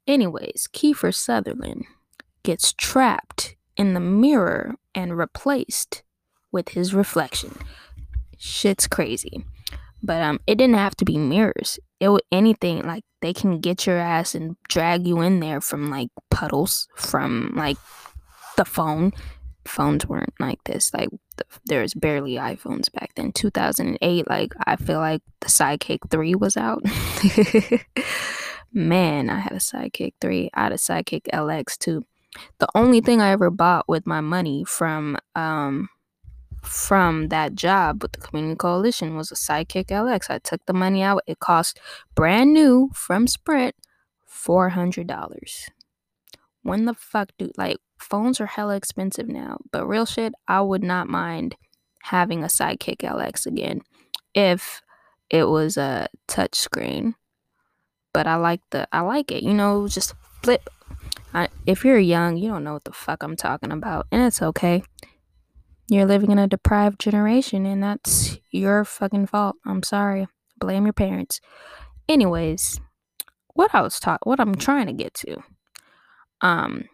[0.07, 1.83] Anyways, Kiefer Sutherland
[2.43, 6.03] gets trapped in the mirror and replaced
[6.57, 7.55] with his reflection.
[8.39, 9.45] Shit's crazy.
[10.01, 11.79] But um it didn't have to be mirrors.
[11.99, 15.91] It would anything like they can get your ass and drag you in there from
[15.91, 17.77] like puddles, from like
[18.57, 19.13] the phone.
[19.65, 20.91] Phones weren't like this.
[20.93, 23.31] Like the, there was barely iPhones back then.
[23.31, 26.81] 2008, like I feel like the Sidekick 3 was out.
[28.73, 30.49] Man, I had a Sidekick 3.
[30.55, 32.05] I had a Sidekick LX too.
[32.59, 35.89] The only thing I ever bought with my money from um
[36.67, 40.29] from that job with the community coalition was a Sidekick LX.
[40.29, 41.23] I took the money out.
[41.25, 41.79] It cost
[42.15, 43.75] brand new from Sprint
[44.29, 45.69] $400.
[46.63, 50.83] When the fuck do like phones are hella expensive now, but real shit, I would
[50.83, 51.55] not mind
[52.03, 53.81] having a Sidekick LX again
[54.33, 54.81] if
[55.29, 57.15] it was a touch screen.
[58.13, 59.43] But I like the I like it.
[59.43, 60.69] You know, just flip.
[61.33, 64.41] I, if you're young, you don't know what the fuck I'm talking about, and it's
[64.41, 64.83] okay.
[65.89, 69.55] You're living in a deprived generation, and that's your fucking fault.
[69.65, 70.27] I'm sorry.
[70.59, 71.39] Blame your parents.
[72.09, 72.81] Anyways,
[73.53, 75.37] what I was taught, what I'm trying to get to.
[76.41, 76.85] Um,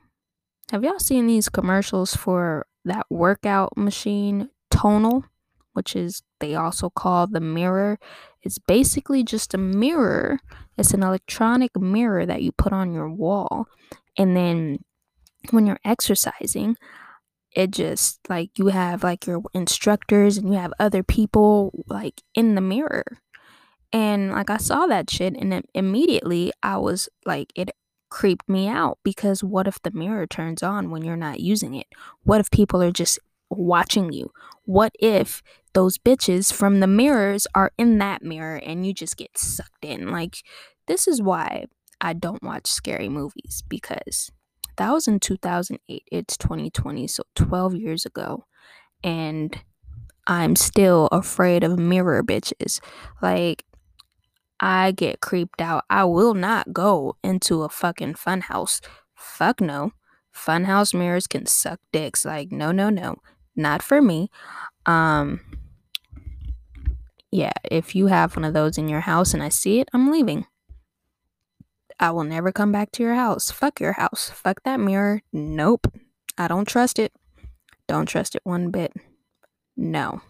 [0.71, 5.25] have y'all seen these commercials for that workout machine, Tonal,
[5.73, 7.97] which is they also call the mirror?
[8.43, 10.39] It's basically just a mirror.
[10.77, 13.67] It's an electronic mirror that you put on your wall,
[14.17, 14.79] and then
[15.49, 16.77] when you're exercising,
[17.55, 22.55] it just like you have like your instructors and you have other people like in
[22.55, 23.05] the mirror.
[23.91, 27.71] And like I saw that shit and immediately I was like it
[28.09, 31.87] creeped me out because what if the mirror turns on when you're not using it?
[32.23, 34.31] What if people are just watching you?
[34.65, 39.37] What if those bitches from the mirrors are in that mirror and you just get
[39.37, 40.11] sucked in?
[40.11, 40.37] Like
[40.87, 41.65] this is why
[42.01, 44.31] I don't watch scary movies because
[44.77, 46.03] that was in 2008.
[46.12, 48.45] It's 2020, so 12 years ago.
[49.03, 49.57] And
[50.27, 52.79] I'm still afraid of mirror bitches.
[53.21, 53.65] Like,
[54.59, 55.83] I get creeped out.
[55.89, 58.79] I will not go into a fucking funhouse.
[59.15, 59.91] Fuck no.
[60.33, 62.25] Funhouse mirrors can suck dicks.
[62.25, 63.17] Like, no, no, no.
[63.55, 64.29] Not for me.
[64.86, 65.41] Um,
[67.31, 70.12] yeah, if you have one of those in your house and I see it, I'm
[70.12, 70.45] leaving.
[72.03, 73.49] I will never come back to your house.
[73.49, 74.29] Fuck your house.
[74.29, 75.21] Fuck that mirror.
[75.31, 75.87] Nope.
[76.37, 77.13] I don't trust it.
[77.87, 78.91] Don't trust it one bit.
[79.77, 80.21] No.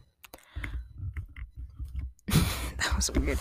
[2.28, 3.40] that was weird.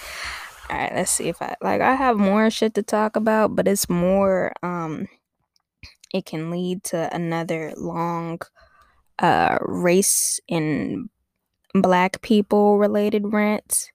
[0.70, 3.68] All right, let's see if I like I have more shit to talk about, but
[3.68, 5.08] it's more um
[6.14, 8.40] it can lead to another long
[9.18, 11.10] uh race in
[11.74, 13.92] black people related rants.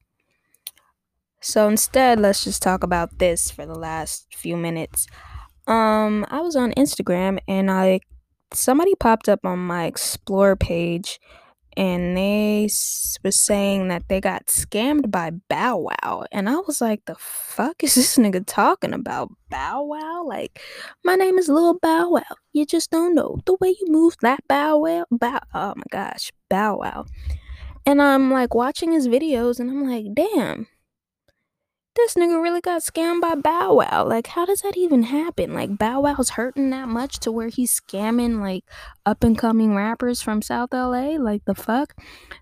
[1.48, 5.08] So instead, let's just talk about this for the last few minutes.
[5.66, 8.02] Um, I was on Instagram and I
[8.54, 11.22] somebody popped up on my explore page
[11.78, 16.26] and they s- was saying that they got scammed by Bow Wow.
[16.34, 19.30] And I was like, the fuck is this nigga talking about?
[19.50, 20.26] Bow Wow?
[20.28, 20.60] Like,
[21.06, 22.36] my name is Lil Bow Wow.
[22.52, 25.06] You just don't know the way you move that Bow Wow.
[25.12, 25.40] Bow.
[25.54, 27.06] Oh my gosh, Bow Wow.
[27.86, 30.68] And I'm like watching his videos and I'm like, damn,
[31.98, 34.06] this nigga really got scammed by Bow Wow.
[34.08, 35.54] Like, how does that even happen?
[35.54, 38.64] Like, Bow Wow's hurting that much to where he's scamming like
[39.06, 41.18] up and coming rappers from South LA?
[41.18, 41.96] Like, the fuck?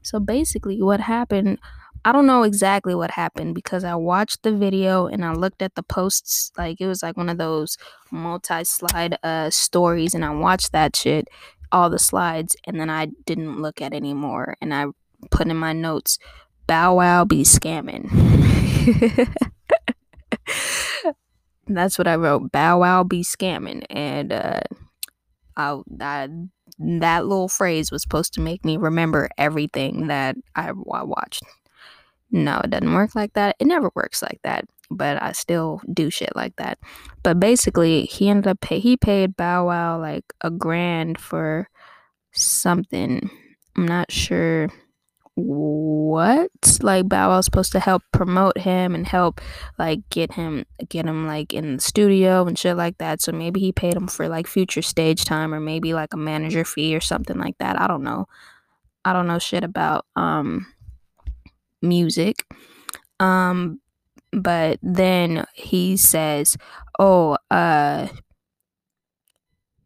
[0.03, 1.59] So basically, what happened.
[2.03, 5.73] I don't know exactly what happened because I watched the video and I looked at
[5.73, 7.79] the posts like it was like one of those
[8.11, 11.27] multi-slide uh stories and I watched that shit
[11.71, 14.85] all the slides and then I didn't look at anymore and I
[15.31, 16.19] put in my notes
[16.67, 18.44] Bow Wow be scamming.
[21.67, 22.51] That's what I wrote.
[22.51, 24.61] Bow Wow be scamming, and uh,
[25.57, 26.29] I, I
[26.77, 31.43] that little phrase was supposed to make me remember everything that I, I watched.
[32.31, 33.55] No, it doesn't work like that.
[33.59, 34.65] It never works like that.
[34.91, 36.77] But I still do shit like that.
[37.23, 41.69] But basically, he ended up pay, he paid Bow Wow like a grand for
[42.31, 43.29] something.
[43.75, 44.69] I'm not sure
[45.35, 46.79] what?
[46.81, 49.41] Like bow wow's supposed to help promote him and help
[49.77, 53.21] like get him get him like in the studio and shit like that.
[53.21, 56.63] So maybe he paid him for like future stage time or maybe like a manager
[56.63, 57.79] fee or something like that.
[57.79, 58.27] I don't know.
[59.03, 60.67] I don't know shit about um
[61.81, 62.45] music.
[63.19, 63.81] Um
[64.31, 66.57] but then he says
[66.97, 68.07] oh uh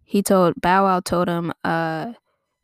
[0.04, 2.14] he told bow wow told him uh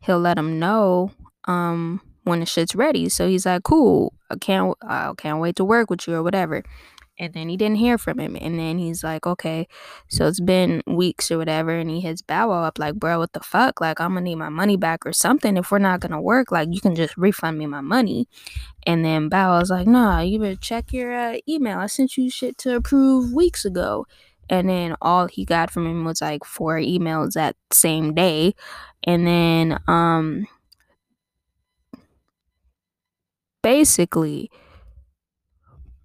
[0.01, 1.11] he'll let him know
[1.45, 3.07] um when the shit's ready.
[3.07, 6.63] So he's like, cool, I can't, I can't wait to work with you or whatever.
[7.17, 8.35] And then he didn't hear from him.
[8.39, 9.69] And then he's like, okay,
[10.09, 11.71] so it's been weeks or whatever.
[11.71, 13.79] And he hits Bow Wow up like, bro, what the fuck?
[13.79, 15.55] Like, I'm gonna need my money back or something.
[15.55, 18.27] If we're not gonna work, like, you can just refund me my money.
[18.85, 21.79] And then Bow Wow's like, nah, you better check your uh, email.
[21.79, 24.05] I sent you shit to approve weeks ago.
[24.49, 28.55] And then all he got from him was like four emails that same day.
[29.05, 30.47] And then, um,
[33.65, 34.51] basically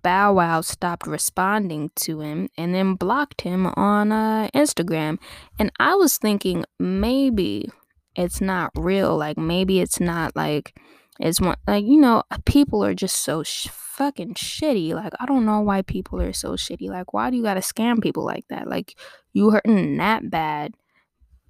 [0.02, 5.18] Bow Wow stopped responding to him and then blocked him on uh, Instagram.
[5.58, 7.70] And I was thinking maybe
[8.16, 9.14] it's not real.
[9.14, 10.74] Like maybe it's not like
[11.18, 14.94] it's one like you know people are just so sh- fucking shitty.
[14.94, 16.88] Like I don't know why people are so shitty.
[16.88, 18.68] Like why do you gotta scam people like that?
[18.68, 18.98] Like
[19.34, 20.72] you hurting that bad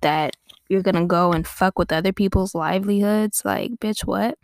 [0.00, 0.34] that
[0.68, 3.42] you're gonna go and fuck with other people's livelihoods.
[3.44, 4.36] Like bitch, what?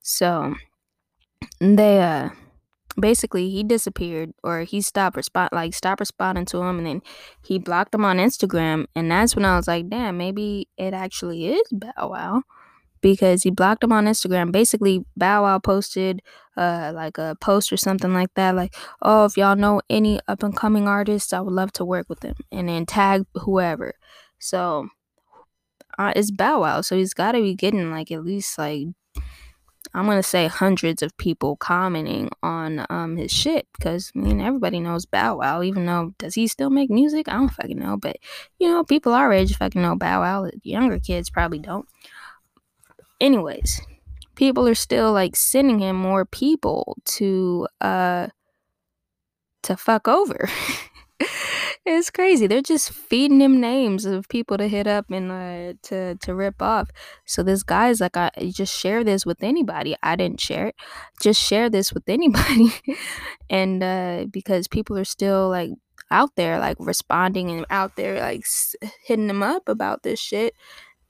[0.00, 0.54] So
[1.62, 2.30] they uh
[2.98, 7.02] basically he disappeared or he stopped respond like stopped responding to him and then
[7.42, 11.46] he blocked him on Instagram and that's when I was like, damn, maybe it actually
[11.46, 12.42] is Bow Wow.
[13.00, 14.52] Because he blocked him on Instagram.
[14.52, 16.20] Basically, Bow Wow posted
[16.56, 20.42] uh like a post or something like that, like, oh, if y'all know any up
[20.42, 22.36] and coming artists, I would love to work with them.
[22.52, 23.94] And then tag whoever.
[24.38, 24.88] So
[25.98, 28.88] uh, it's Bow Wow, so he's gotta be getting like at least like
[29.94, 34.80] I'm gonna say hundreds of people commenting on um his shit because I mean everybody
[34.80, 35.62] knows Bow Wow.
[35.62, 37.28] Even though does he still make music?
[37.28, 38.16] I don't fucking know, but
[38.58, 40.50] you know people our age fucking know Bow Wow.
[40.62, 41.86] Younger kids probably don't.
[43.20, 43.80] Anyways,
[44.34, 48.28] people are still like sending him more people to uh
[49.62, 50.48] to fuck over.
[51.84, 52.46] it's crazy.
[52.46, 56.62] They're just feeding him names of people to hit up and uh, to to rip
[56.62, 56.90] off.
[57.26, 59.96] So this guy's like, I just share this with anybody.
[60.02, 60.76] I didn't share it.
[61.20, 62.72] Just share this with anybody,
[63.50, 65.70] and uh, because people are still like
[66.10, 70.54] out there like responding and out there like s- hitting them up about this shit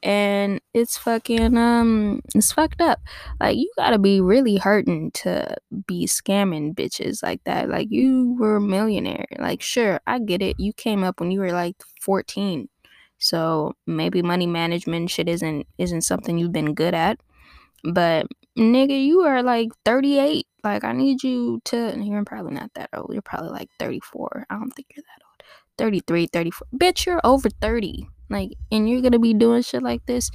[0.03, 3.01] and it's fucking um it's fucked up.
[3.41, 7.69] Like you gotta be really hurting to be scamming bitches like that.
[7.69, 9.27] Like you were a millionaire.
[9.39, 10.59] Like sure i get it.
[10.59, 12.69] You came up when you were like 14
[13.19, 17.21] so maybe money management shit isn't isn't something you've been good at.
[17.85, 18.27] But
[18.59, 23.11] nigga you are like 38 like i need you to you're probably not that old.
[23.13, 25.43] You're probably like 34 i don't think you're that old.
[25.79, 30.31] 33 34 bitch you're over 30 like and you're gonna be doing shit like this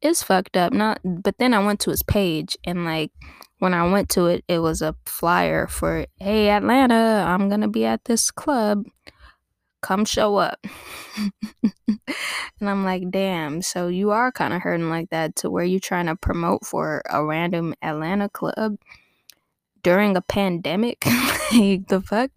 [0.00, 3.10] it's fucked up not but then i went to his page and like
[3.58, 7.84] when i went to it it was a flyer for hey atlanta i'm gonna be
[7.84, 8.84] at this club
[9.80, 10.64] come show up.
[11.88, 15.80] and I'm like, damn, so you are kind of hurting like that to where you're
[15.80, 18.76] trying to promote for a random Atlanta club
[19.82, 21.04] during a pandemic?
[21.52, 22.30] like, the fuck?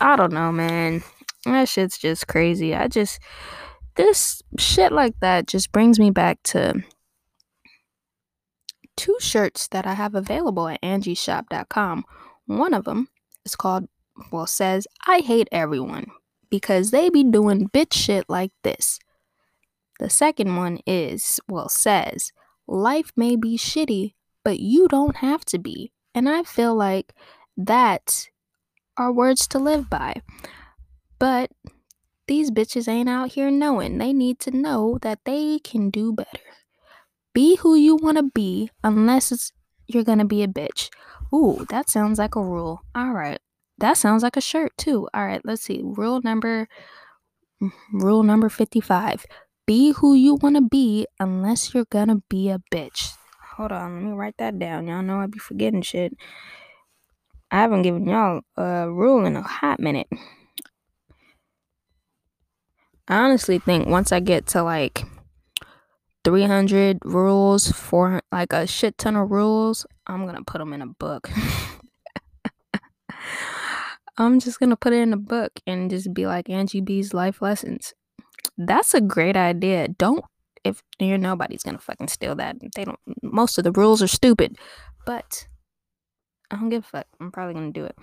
[0.00, 1.02] I don't know, man.
[1.44, 2.74] That shit's just crazy.
[2.74, 3.18] I just,
[3.96, 6.82] this shit like that just brings me back to
[8.96, 12.04] two shirts that I have available at angieshop.com.
[12.46, 13.08] One of them
[13.44, 13.88] is called,
[14.30, 16.06] well, says, I hate everyone
[16.50, 18.98] because they be doing bitch shit like this.
[19.98, 22.32] The second one is, well, says,
[22.66, 24.14] life may be shitty,
[24.44, 25.92] but you don't have to be.
[26.14, 27.14] And I feel like
[27.56, 28.28] that
[28.96, 30.22] are words to live by.
[31.18, 31.50] But
[32.30, 33.98] these bitches ain't out here knowing.
[33.98, 36.46] They need to know that they can do better.
[37.34, 39.50] Be who you want to be unless
[39.88, 40.90] you're going to be a bitch.
[41.34, 42.82] Ooh, that sounds like a rule.
[42.94, 43.40] All right.
[43.78, 45.08] That sounds like a shirt too.
[45.12, 45.80] All right, let's see.
[45.82, 46.68] Rule number
[47.92, 49.26] rule number 55.
[49.66, 53.12] Be who you want to be unless you're going to be a bitch.
[53.56, 54.86] Hold on, let me write that down.
[54.86, 56.12] Y'all know I be forgetting shit.
[57.50, 60.06] I haven't given y'all a rule in a hot minute.
[63.10, 65.02] I honestly think once I get to like
[66.24, 70.80] 300 rules, for like a shit ton of rules, I'm going to put them in
[70.80, 71.28] a book.
[74.20, 77.40] I'm just gonna put it in a book and just be like Angie B's life
[77.40, 77.94] lessons.
[78.58, 79.88] That's a great idea.
[79.88, 80.22] Don't
[80.62, 82.56] if you're nobody's gonna fucking steal that.
[82.76, 82.98] They don't.
[83.22, 84.58] Most of the rules are stupid,
[85.06, 85.46] but
[86.50, 87.06] I don't give a fuck.
[87.18, 87.96] I'm probably gonna do it.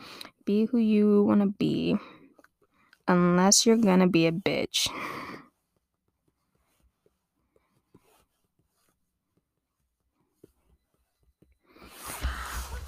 [0.44, 1.98] Be who you wanna be,
[3.08, 4.88] unless you're gonna be a bitch.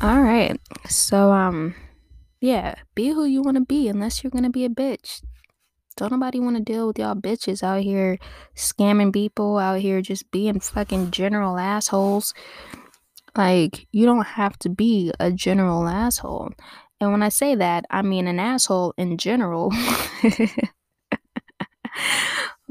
[0.02, 0.60] All right.
[0.88, 1.76] So um
[2.42, 5.22] yeah, be who you want to be unless you're going to be a bitch.
[5.98, 8.18] Don't nobody want to deal with y'all bitches out here
[8.56, 12.34] scamming people, out here just being fucking general assholes.
[13.36, 16.52] Like, you don't have to be a general asshole.
[17.02, 19.72] And when I say that, I mean an asshole in general.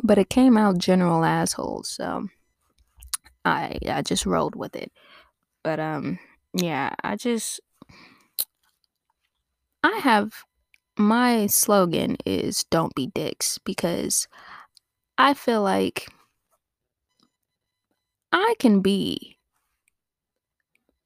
[0.02, 2.28] but it came out general asshole, so
[3.44, 4.92] I I just rolled with it.
[5.64, 6.20] But um
[6.54, 7.60] yeah, I just
[9.82, 10.44] I have
[10.98, 14.28] my slogan is don't be dicks because
[15.18, 16.08] I feel like
[18.32, 19.38] I can be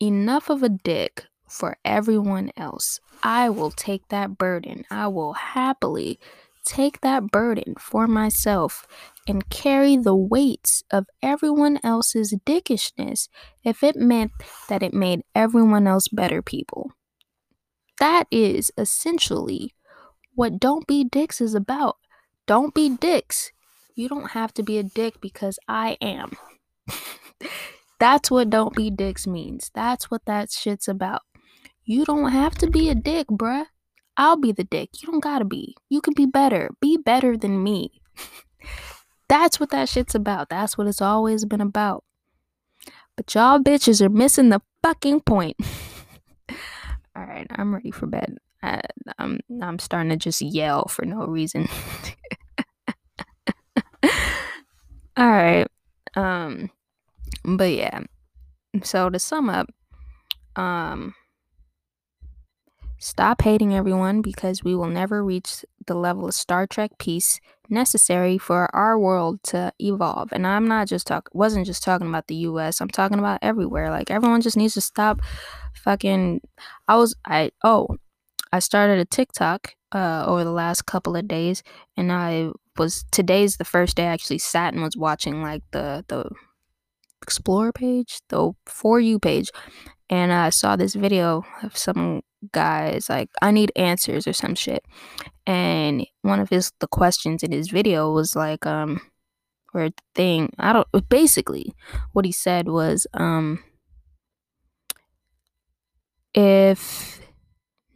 [0.01, 2.99] enough of a dick for everyone else.
[3.23, 4.85] I will take that burden.
[4.91, 6.19] I will happily
[6.65, 8.87] take that burden for myself
[9.29, 13.29] and carry the weights of everyone else's dickishness
[13.63, 14.33] if it meant
[14.69, 16.91] that it made everyone else better people.
[18.01, 19.75] That is essentially
[20.35, 21.97] what Don't Be Dicks is about.
[22.47, 23.53] Don't be dicks.
[23.95, 26.33] You don't have to be a dick because I am.
[28.01, 29.71] That's what Don't Be Dicks means.
[29.75, 31.23] That's what that shit's about.
[31.85, 33.67] You don't have to be a dick, bruh.
[34.17, 34.91] I'll be the dick.
[35.01, 35.75] You don't gotta be.
[35.89, 36.71] You can be better.
[36.81, 38.01] Be better than me.
[39.29, 40.49] That's what that shit's about.
[40.51, 42.05] That's what it's always been about.
[43.17, 45.57] But y'all bitches are missing the fucking point.
[47.17, 48.37] All right, I'm ready for bed.
[48.63, 48.81] I,
[49.19, 51.69] I'm I'm starting to just yell for no reason.
[55.17, 55.67] All right.
[56.15, 56.71] Um
[57.45, 58.01] but yeah.
[58.83, 59.69] So to sum up,
[60.57, 61.15] um
[63.03, 68.39] stop hating everyone because we will never reach the level of Star Trek peace necessary
[68.39, 70.33] for our world to evolve.
[70.33, 72.81] And I'm not just talk wasn't just talking about the US.
[72.81, 73.91] I'm talking about everywhere.
[73.91, 75.21] Like everyone just needs to stop
[75.75, 76.43] fucking
[76.87, 77.89] I was I oh
[78.53, 81.65] I started a TikTok uh over the last couple of days
[81.97, 86.05] and I was today's the first day I actually sat and was watching like the
[86.07, 86.31] the
[87.21, 89.51] explore page, the for you page.
[90.09, 94.85] And I saw this video of some guys like I need answers or some shit.
[95.47, 99.01] And one of his the questions in his video was like um
[99.75, 101.75] or thing I don't basically
[102.13, 103.63] what he said was um
[106.35, 107.21] if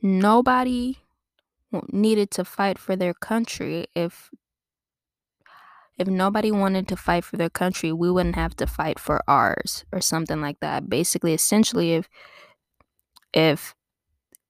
[0.03, 0.99] nobody
[1.93, 4.31] needed to fight for their country, if
[5.99, 9.85] if nobody wanted to fight for their country, we wouldn't have to fight for ours
[9.93, 10.91] or something like that.
[10.91, 12.09] Basically, essentially if
[13.33, 13.75] if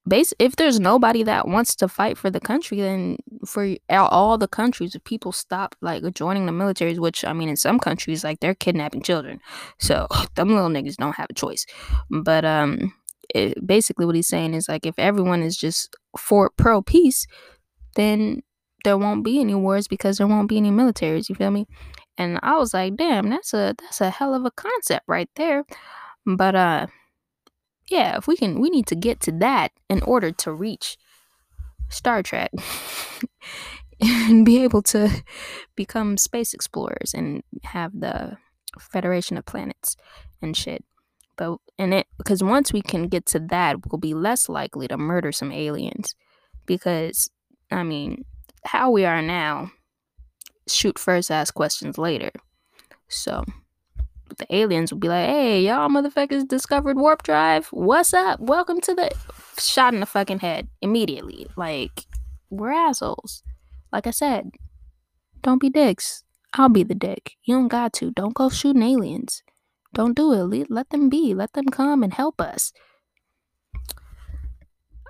[0.08, 4.48] base if there's nobody that wants to fight for the country then for all the
[4.48, 8.40] countries if people stop like joining the militaries which i mean in some countries like
[8.40, 9.40] they're kidnapping children
[9.78, 11.66] so them little niggas don't have a choice
[12.10, 12.92] but um
[13.34, 17.26] it, basically what he's saying is like if everyone is just for pro peace
[17.96, 18.42] then
[18.86, 21.28] there won't be any wars because there won't be any militaries.
[21.28, 21.66] You feel me?
[22.16, 25.64] And I was like, damn, that's a that's a hell of a concept right there.
[26.24, 26.86] But uh,
[27.88, 30.96] yeah, if we can, we need to get to that in order to reach
[31.88, 32.50] Star Trek
[34.00, 35.22] and be able to
[35.76, 38.38] become space explorers and have the
[38.78, 39.96] Federation of Planets
[40.42, 40.84] and shit.
[41.36, 44.96] But and it because once we can get to that, we'll be less likely to
[44.96, 46.14] murder some aliens.
[46.64, 47.30] Because
[47.70, 48.24] I mean,
[48.64, 49.70] how we are now,
[50.66, 52.30] shoot first, ask questions later.
[53.08, 53.44] So
[54.38, 57.68] the aliens will be like, "Hey, y'all motherfuckers discovered warp drive.
[57.68, 58.40] What's up?
[58.40, 59.10] Welcome to the
[59.58, 61.46] shot in the fucking head immediately.
[61.56, 62.04] Like,
[62.50, 63.42] we're assholes.
[63.92, 64.50] Like I said,
[65.42, 66.24] don't be dicks.
[66.54, 67.36] I'll be the dick.
[67.44, 68.10] You don't got to.
[68.10, 69.42] Don't go shooting aliens.
[69.94, 70.70] Don't do it.
[70.70, 71.34] Let them be.
[71.34, 72.72] Let them come and help us.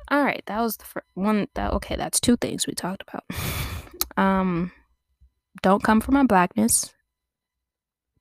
[0.08, 1.48] All right, that was the first one.
[1.54, 3.24] That okay, that's two things we talked about.
[4.16, 4.70] um,
[5.62, 6.94] don't come for my blackness,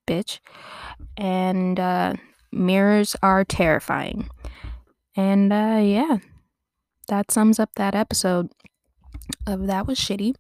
[0.06, 0.39] bitch.
[1.18, 2.14] And uh,
[2.51, 4.30] mirrors are terrifying.
[5.16, 6.18] And uh, yeah,
[7.08, 8.49] that sums up that episode
[9.47, 10.36] of that was shitty.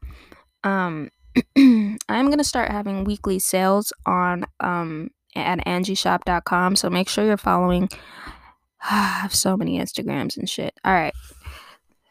[0.63, 1.09] Um,
[1.57, 6.75] I'm gonna start having weekly sales on um at angieshop.com.
[6.75, 7.89] So make sure you're following.
[8.81, 10.73] I have so many Instagrams and shit.
[10.83, 11.13] All right.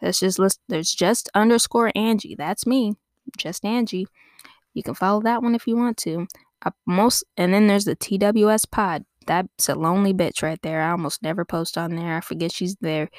[0.02, 0.60] Let's just list.
[0.68, 2.34] There's just underscore Angie.
[2.34, 2.94] That's me.
[3.38, 4.06] Just Angie.
[4.74, 6.26] You can follow that one if you want to.
[6.64, 9.04] I most and then there's the TWS pod.
[9.26, 10.82] That's a lonely bitch right there.
[10.82, 12.16] I almost never post on there.
[12.16, 13.10] I forget she's there.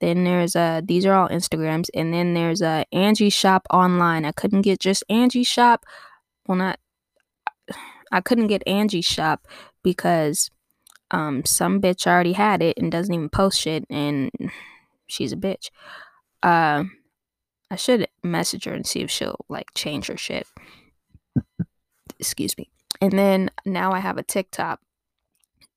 [0.00, 4.24] Then there's uh these are all Instagrams, and then there's uh Angie Shop online.
[4.24, 5.84] I couldn't get just Angie Shop.
[6.46, 6.78] Well, not
[8.10, 9.46] I couldn't get Angie Shop
[9.82, 10.50] because
[11.12, 14.30] um some bitch already had it and doesn't even post shit, and
[15.06, 15.70] she's a bitch.
[16.42, 16.84] Uh,
[17.70, 20.46] I should message her and see if she'll like change her shit.
[22.18, 22.71] Excuse me.
[23.02, 24.80] And then now I have a TikTok.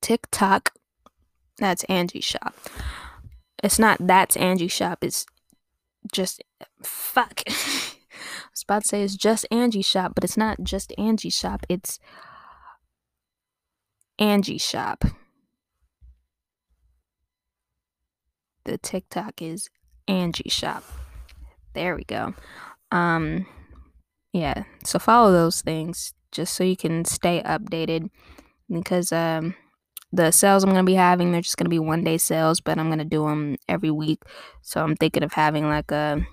[0.00, 0.74] TikTok.
[1.58, 2.54] That's Angie Shop.
[3.64, 4.98] It's not that's Angie Shop.
[5.02, 5.26] It's
[6.12, 6.44] just
[6.84, 7.42] fuck.
[7.48, 7.50] I
[8.52, 11.66] was about to say it's just Angie Shop, but it's not just Angie Shop.
[11.68, 11.98] It's
[14.20, 15.04] Angie Shop.
[18.66, 19.68] The TikTok is
[20.06, 20.84] Angie Shop.
[21.74, 22.34] There we go.
[22.92, 23.46] Um
[24.32, 28.10] yeah, so follow those things just so you can stay updated
[28.70, 29.54] because um
[30.12, 32.60] the sales I'm going to be having they're just going to be one day sales,
[32.60, 34.22] but I'm going to do them every week.
[34.62, 36.24] So I'm thinking of having like a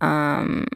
[0.00, 0.66] um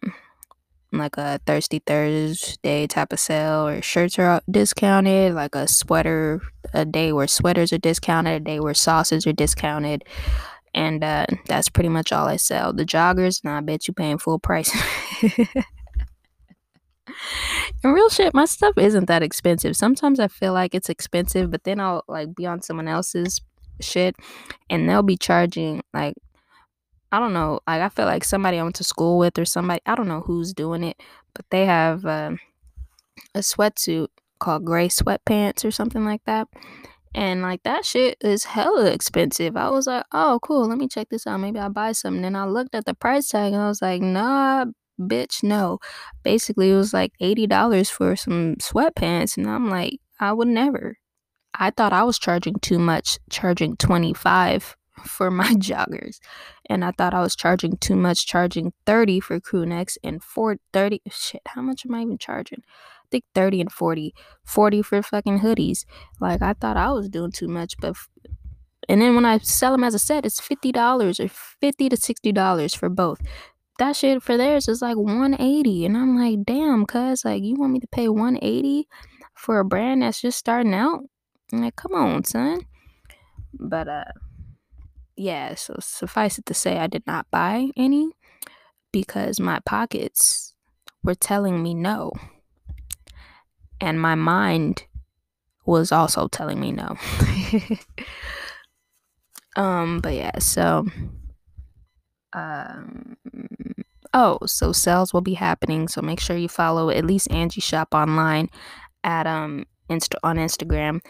[0.92, 6.40] like a thirsty Thursday type of sale or shirts are discounted, like a sweater
[6.72, 10.04] a day where sweaters are discounted, a day where sauces are discounted.
[10.74, 12.72] And uh, that's pretty much all I sell.
[12.72, 14.70] The joggers, nah, I bet you paying full price.
[17.84, 19.76] And real shit, my stuff isn't that expensive.
[19.76, 23.40] Sometimes I feel like it's expensive, but then I'll like be on someone else's
[23.80, 24.16] shit
[24.68, 26.14] and they'll be charging like
[27.10, 29.80] I don't know, like I feel like somebody I went to school with or somebody
[29.86, 31.00] I don't know who's doing it,
[31.34, 32.32] but they have uh,
[33.34, 34.08] a sweatsuit
[34.38, 36.48] called gray sweatpants or something like that.
[37.14, 39.56] And like that shit is hella expensive.
[39.56, 41.40] I was like, oh cool, let me check this out.
[41.40, 42.22] Maybe I'll buy something.
[42.22, 44.66] Then I looked at the price tag and I was like, nah,
[44.98, 45.78] bitch, no.
[46.22, 49.36] Basically, it was like $80 for some sweatpants.
[49.36, 50.96] And I'm like, I would never.
[51.54, 56.18] I thought I was charging too much, charging 25 for my joggers.
[56.68, 60.56] And I thought I was charging too much, charging 30 for crew necks and 4
[60.72, 62.62] 30 shit, how much am I even charging?
[62.64, 64.14] I think 30 and 40.
[64.44, 65.84] 40 for fucking hoodies.
[66.20, 68.08] Like I thought I was doing too much, but f-
[68.88, 72.76] and then when I sell them as a set, it's $50 or 50 to $60
[72.76, 73.20] for both
[73.78, 77.72] that shit for theirs is like 180 and i'm like damn cuz like you want
[77.72, 78.88] me to pay 180
[79.34, 81.00] for a brand that's just starting out?
[81.52, 82.60] I'm like come on son.
[83.54, 84.04] But uh
[85.16, 88.12] yeah so suffice it to say i did not buy any
[88.92, 90.54] because my pockets
[91.02, 92.12] were telling me no.
[93.80, 94.84] And my mind
[95.66, 96.96] was also telling me no.
[99.56, 100.86] Um but yeah so
[102.32, 103.16] um
[104.14, 107.94] oh so sales will be happening so make sure you follow at least angie shop
[107.94, 108.48] online
[109.04, 111.00] at um insta on instagram.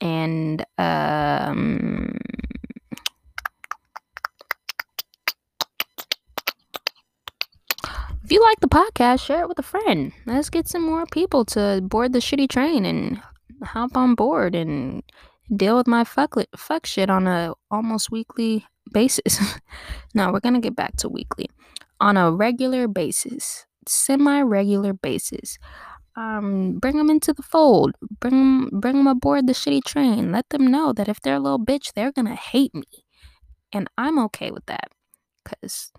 [0.00, 2.18] And um
[8.24, 10.12] if you like the podcast share it with a friend.
[10.26, 13.20] Let's get some more people to board the shitty train and
[13.62, 15.02] hop on board and
[15.54, 19.40] deal with my fuck fuck shit on a almost weekly basis.
[20.14, 21.48] now we're gonna get back to weekly.
[22.00, 25.58] On a regular basis, semi-regular basis.
[26.14, 27.92] Um, bring them into the fold.
[28.20, 30.32] Bring them, bring them aboard the shitty train.
[30.32, 33.04] Let them know that if they're a little bitch, they're gonna hate me,
[33.72, 34.88] and I'm okay with that.
[35.44, 35.92] Cause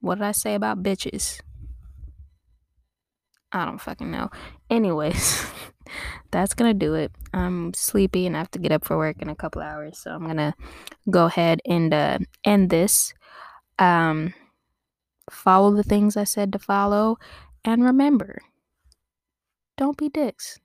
[0.00, 1.40] what did I say about bitches?
[3.52, 4.30] I don't fucking know.
[4.68, 5.46] Anyways,
[6.30, 7.12] that's gonna do it.
[7.32, 10.10] I'm sleepy and I have to get up for work in a couple hours, so
[10.10, 10.54] I'm gonna
[11.10, 13.12] go ahead and uh, end this.
[13.78, 14.34] Um,
[15.30, 17.18] follow the things I said to follow,
[17.64, 18.42] and remember,
[19.76, 20.58] don't be dicks.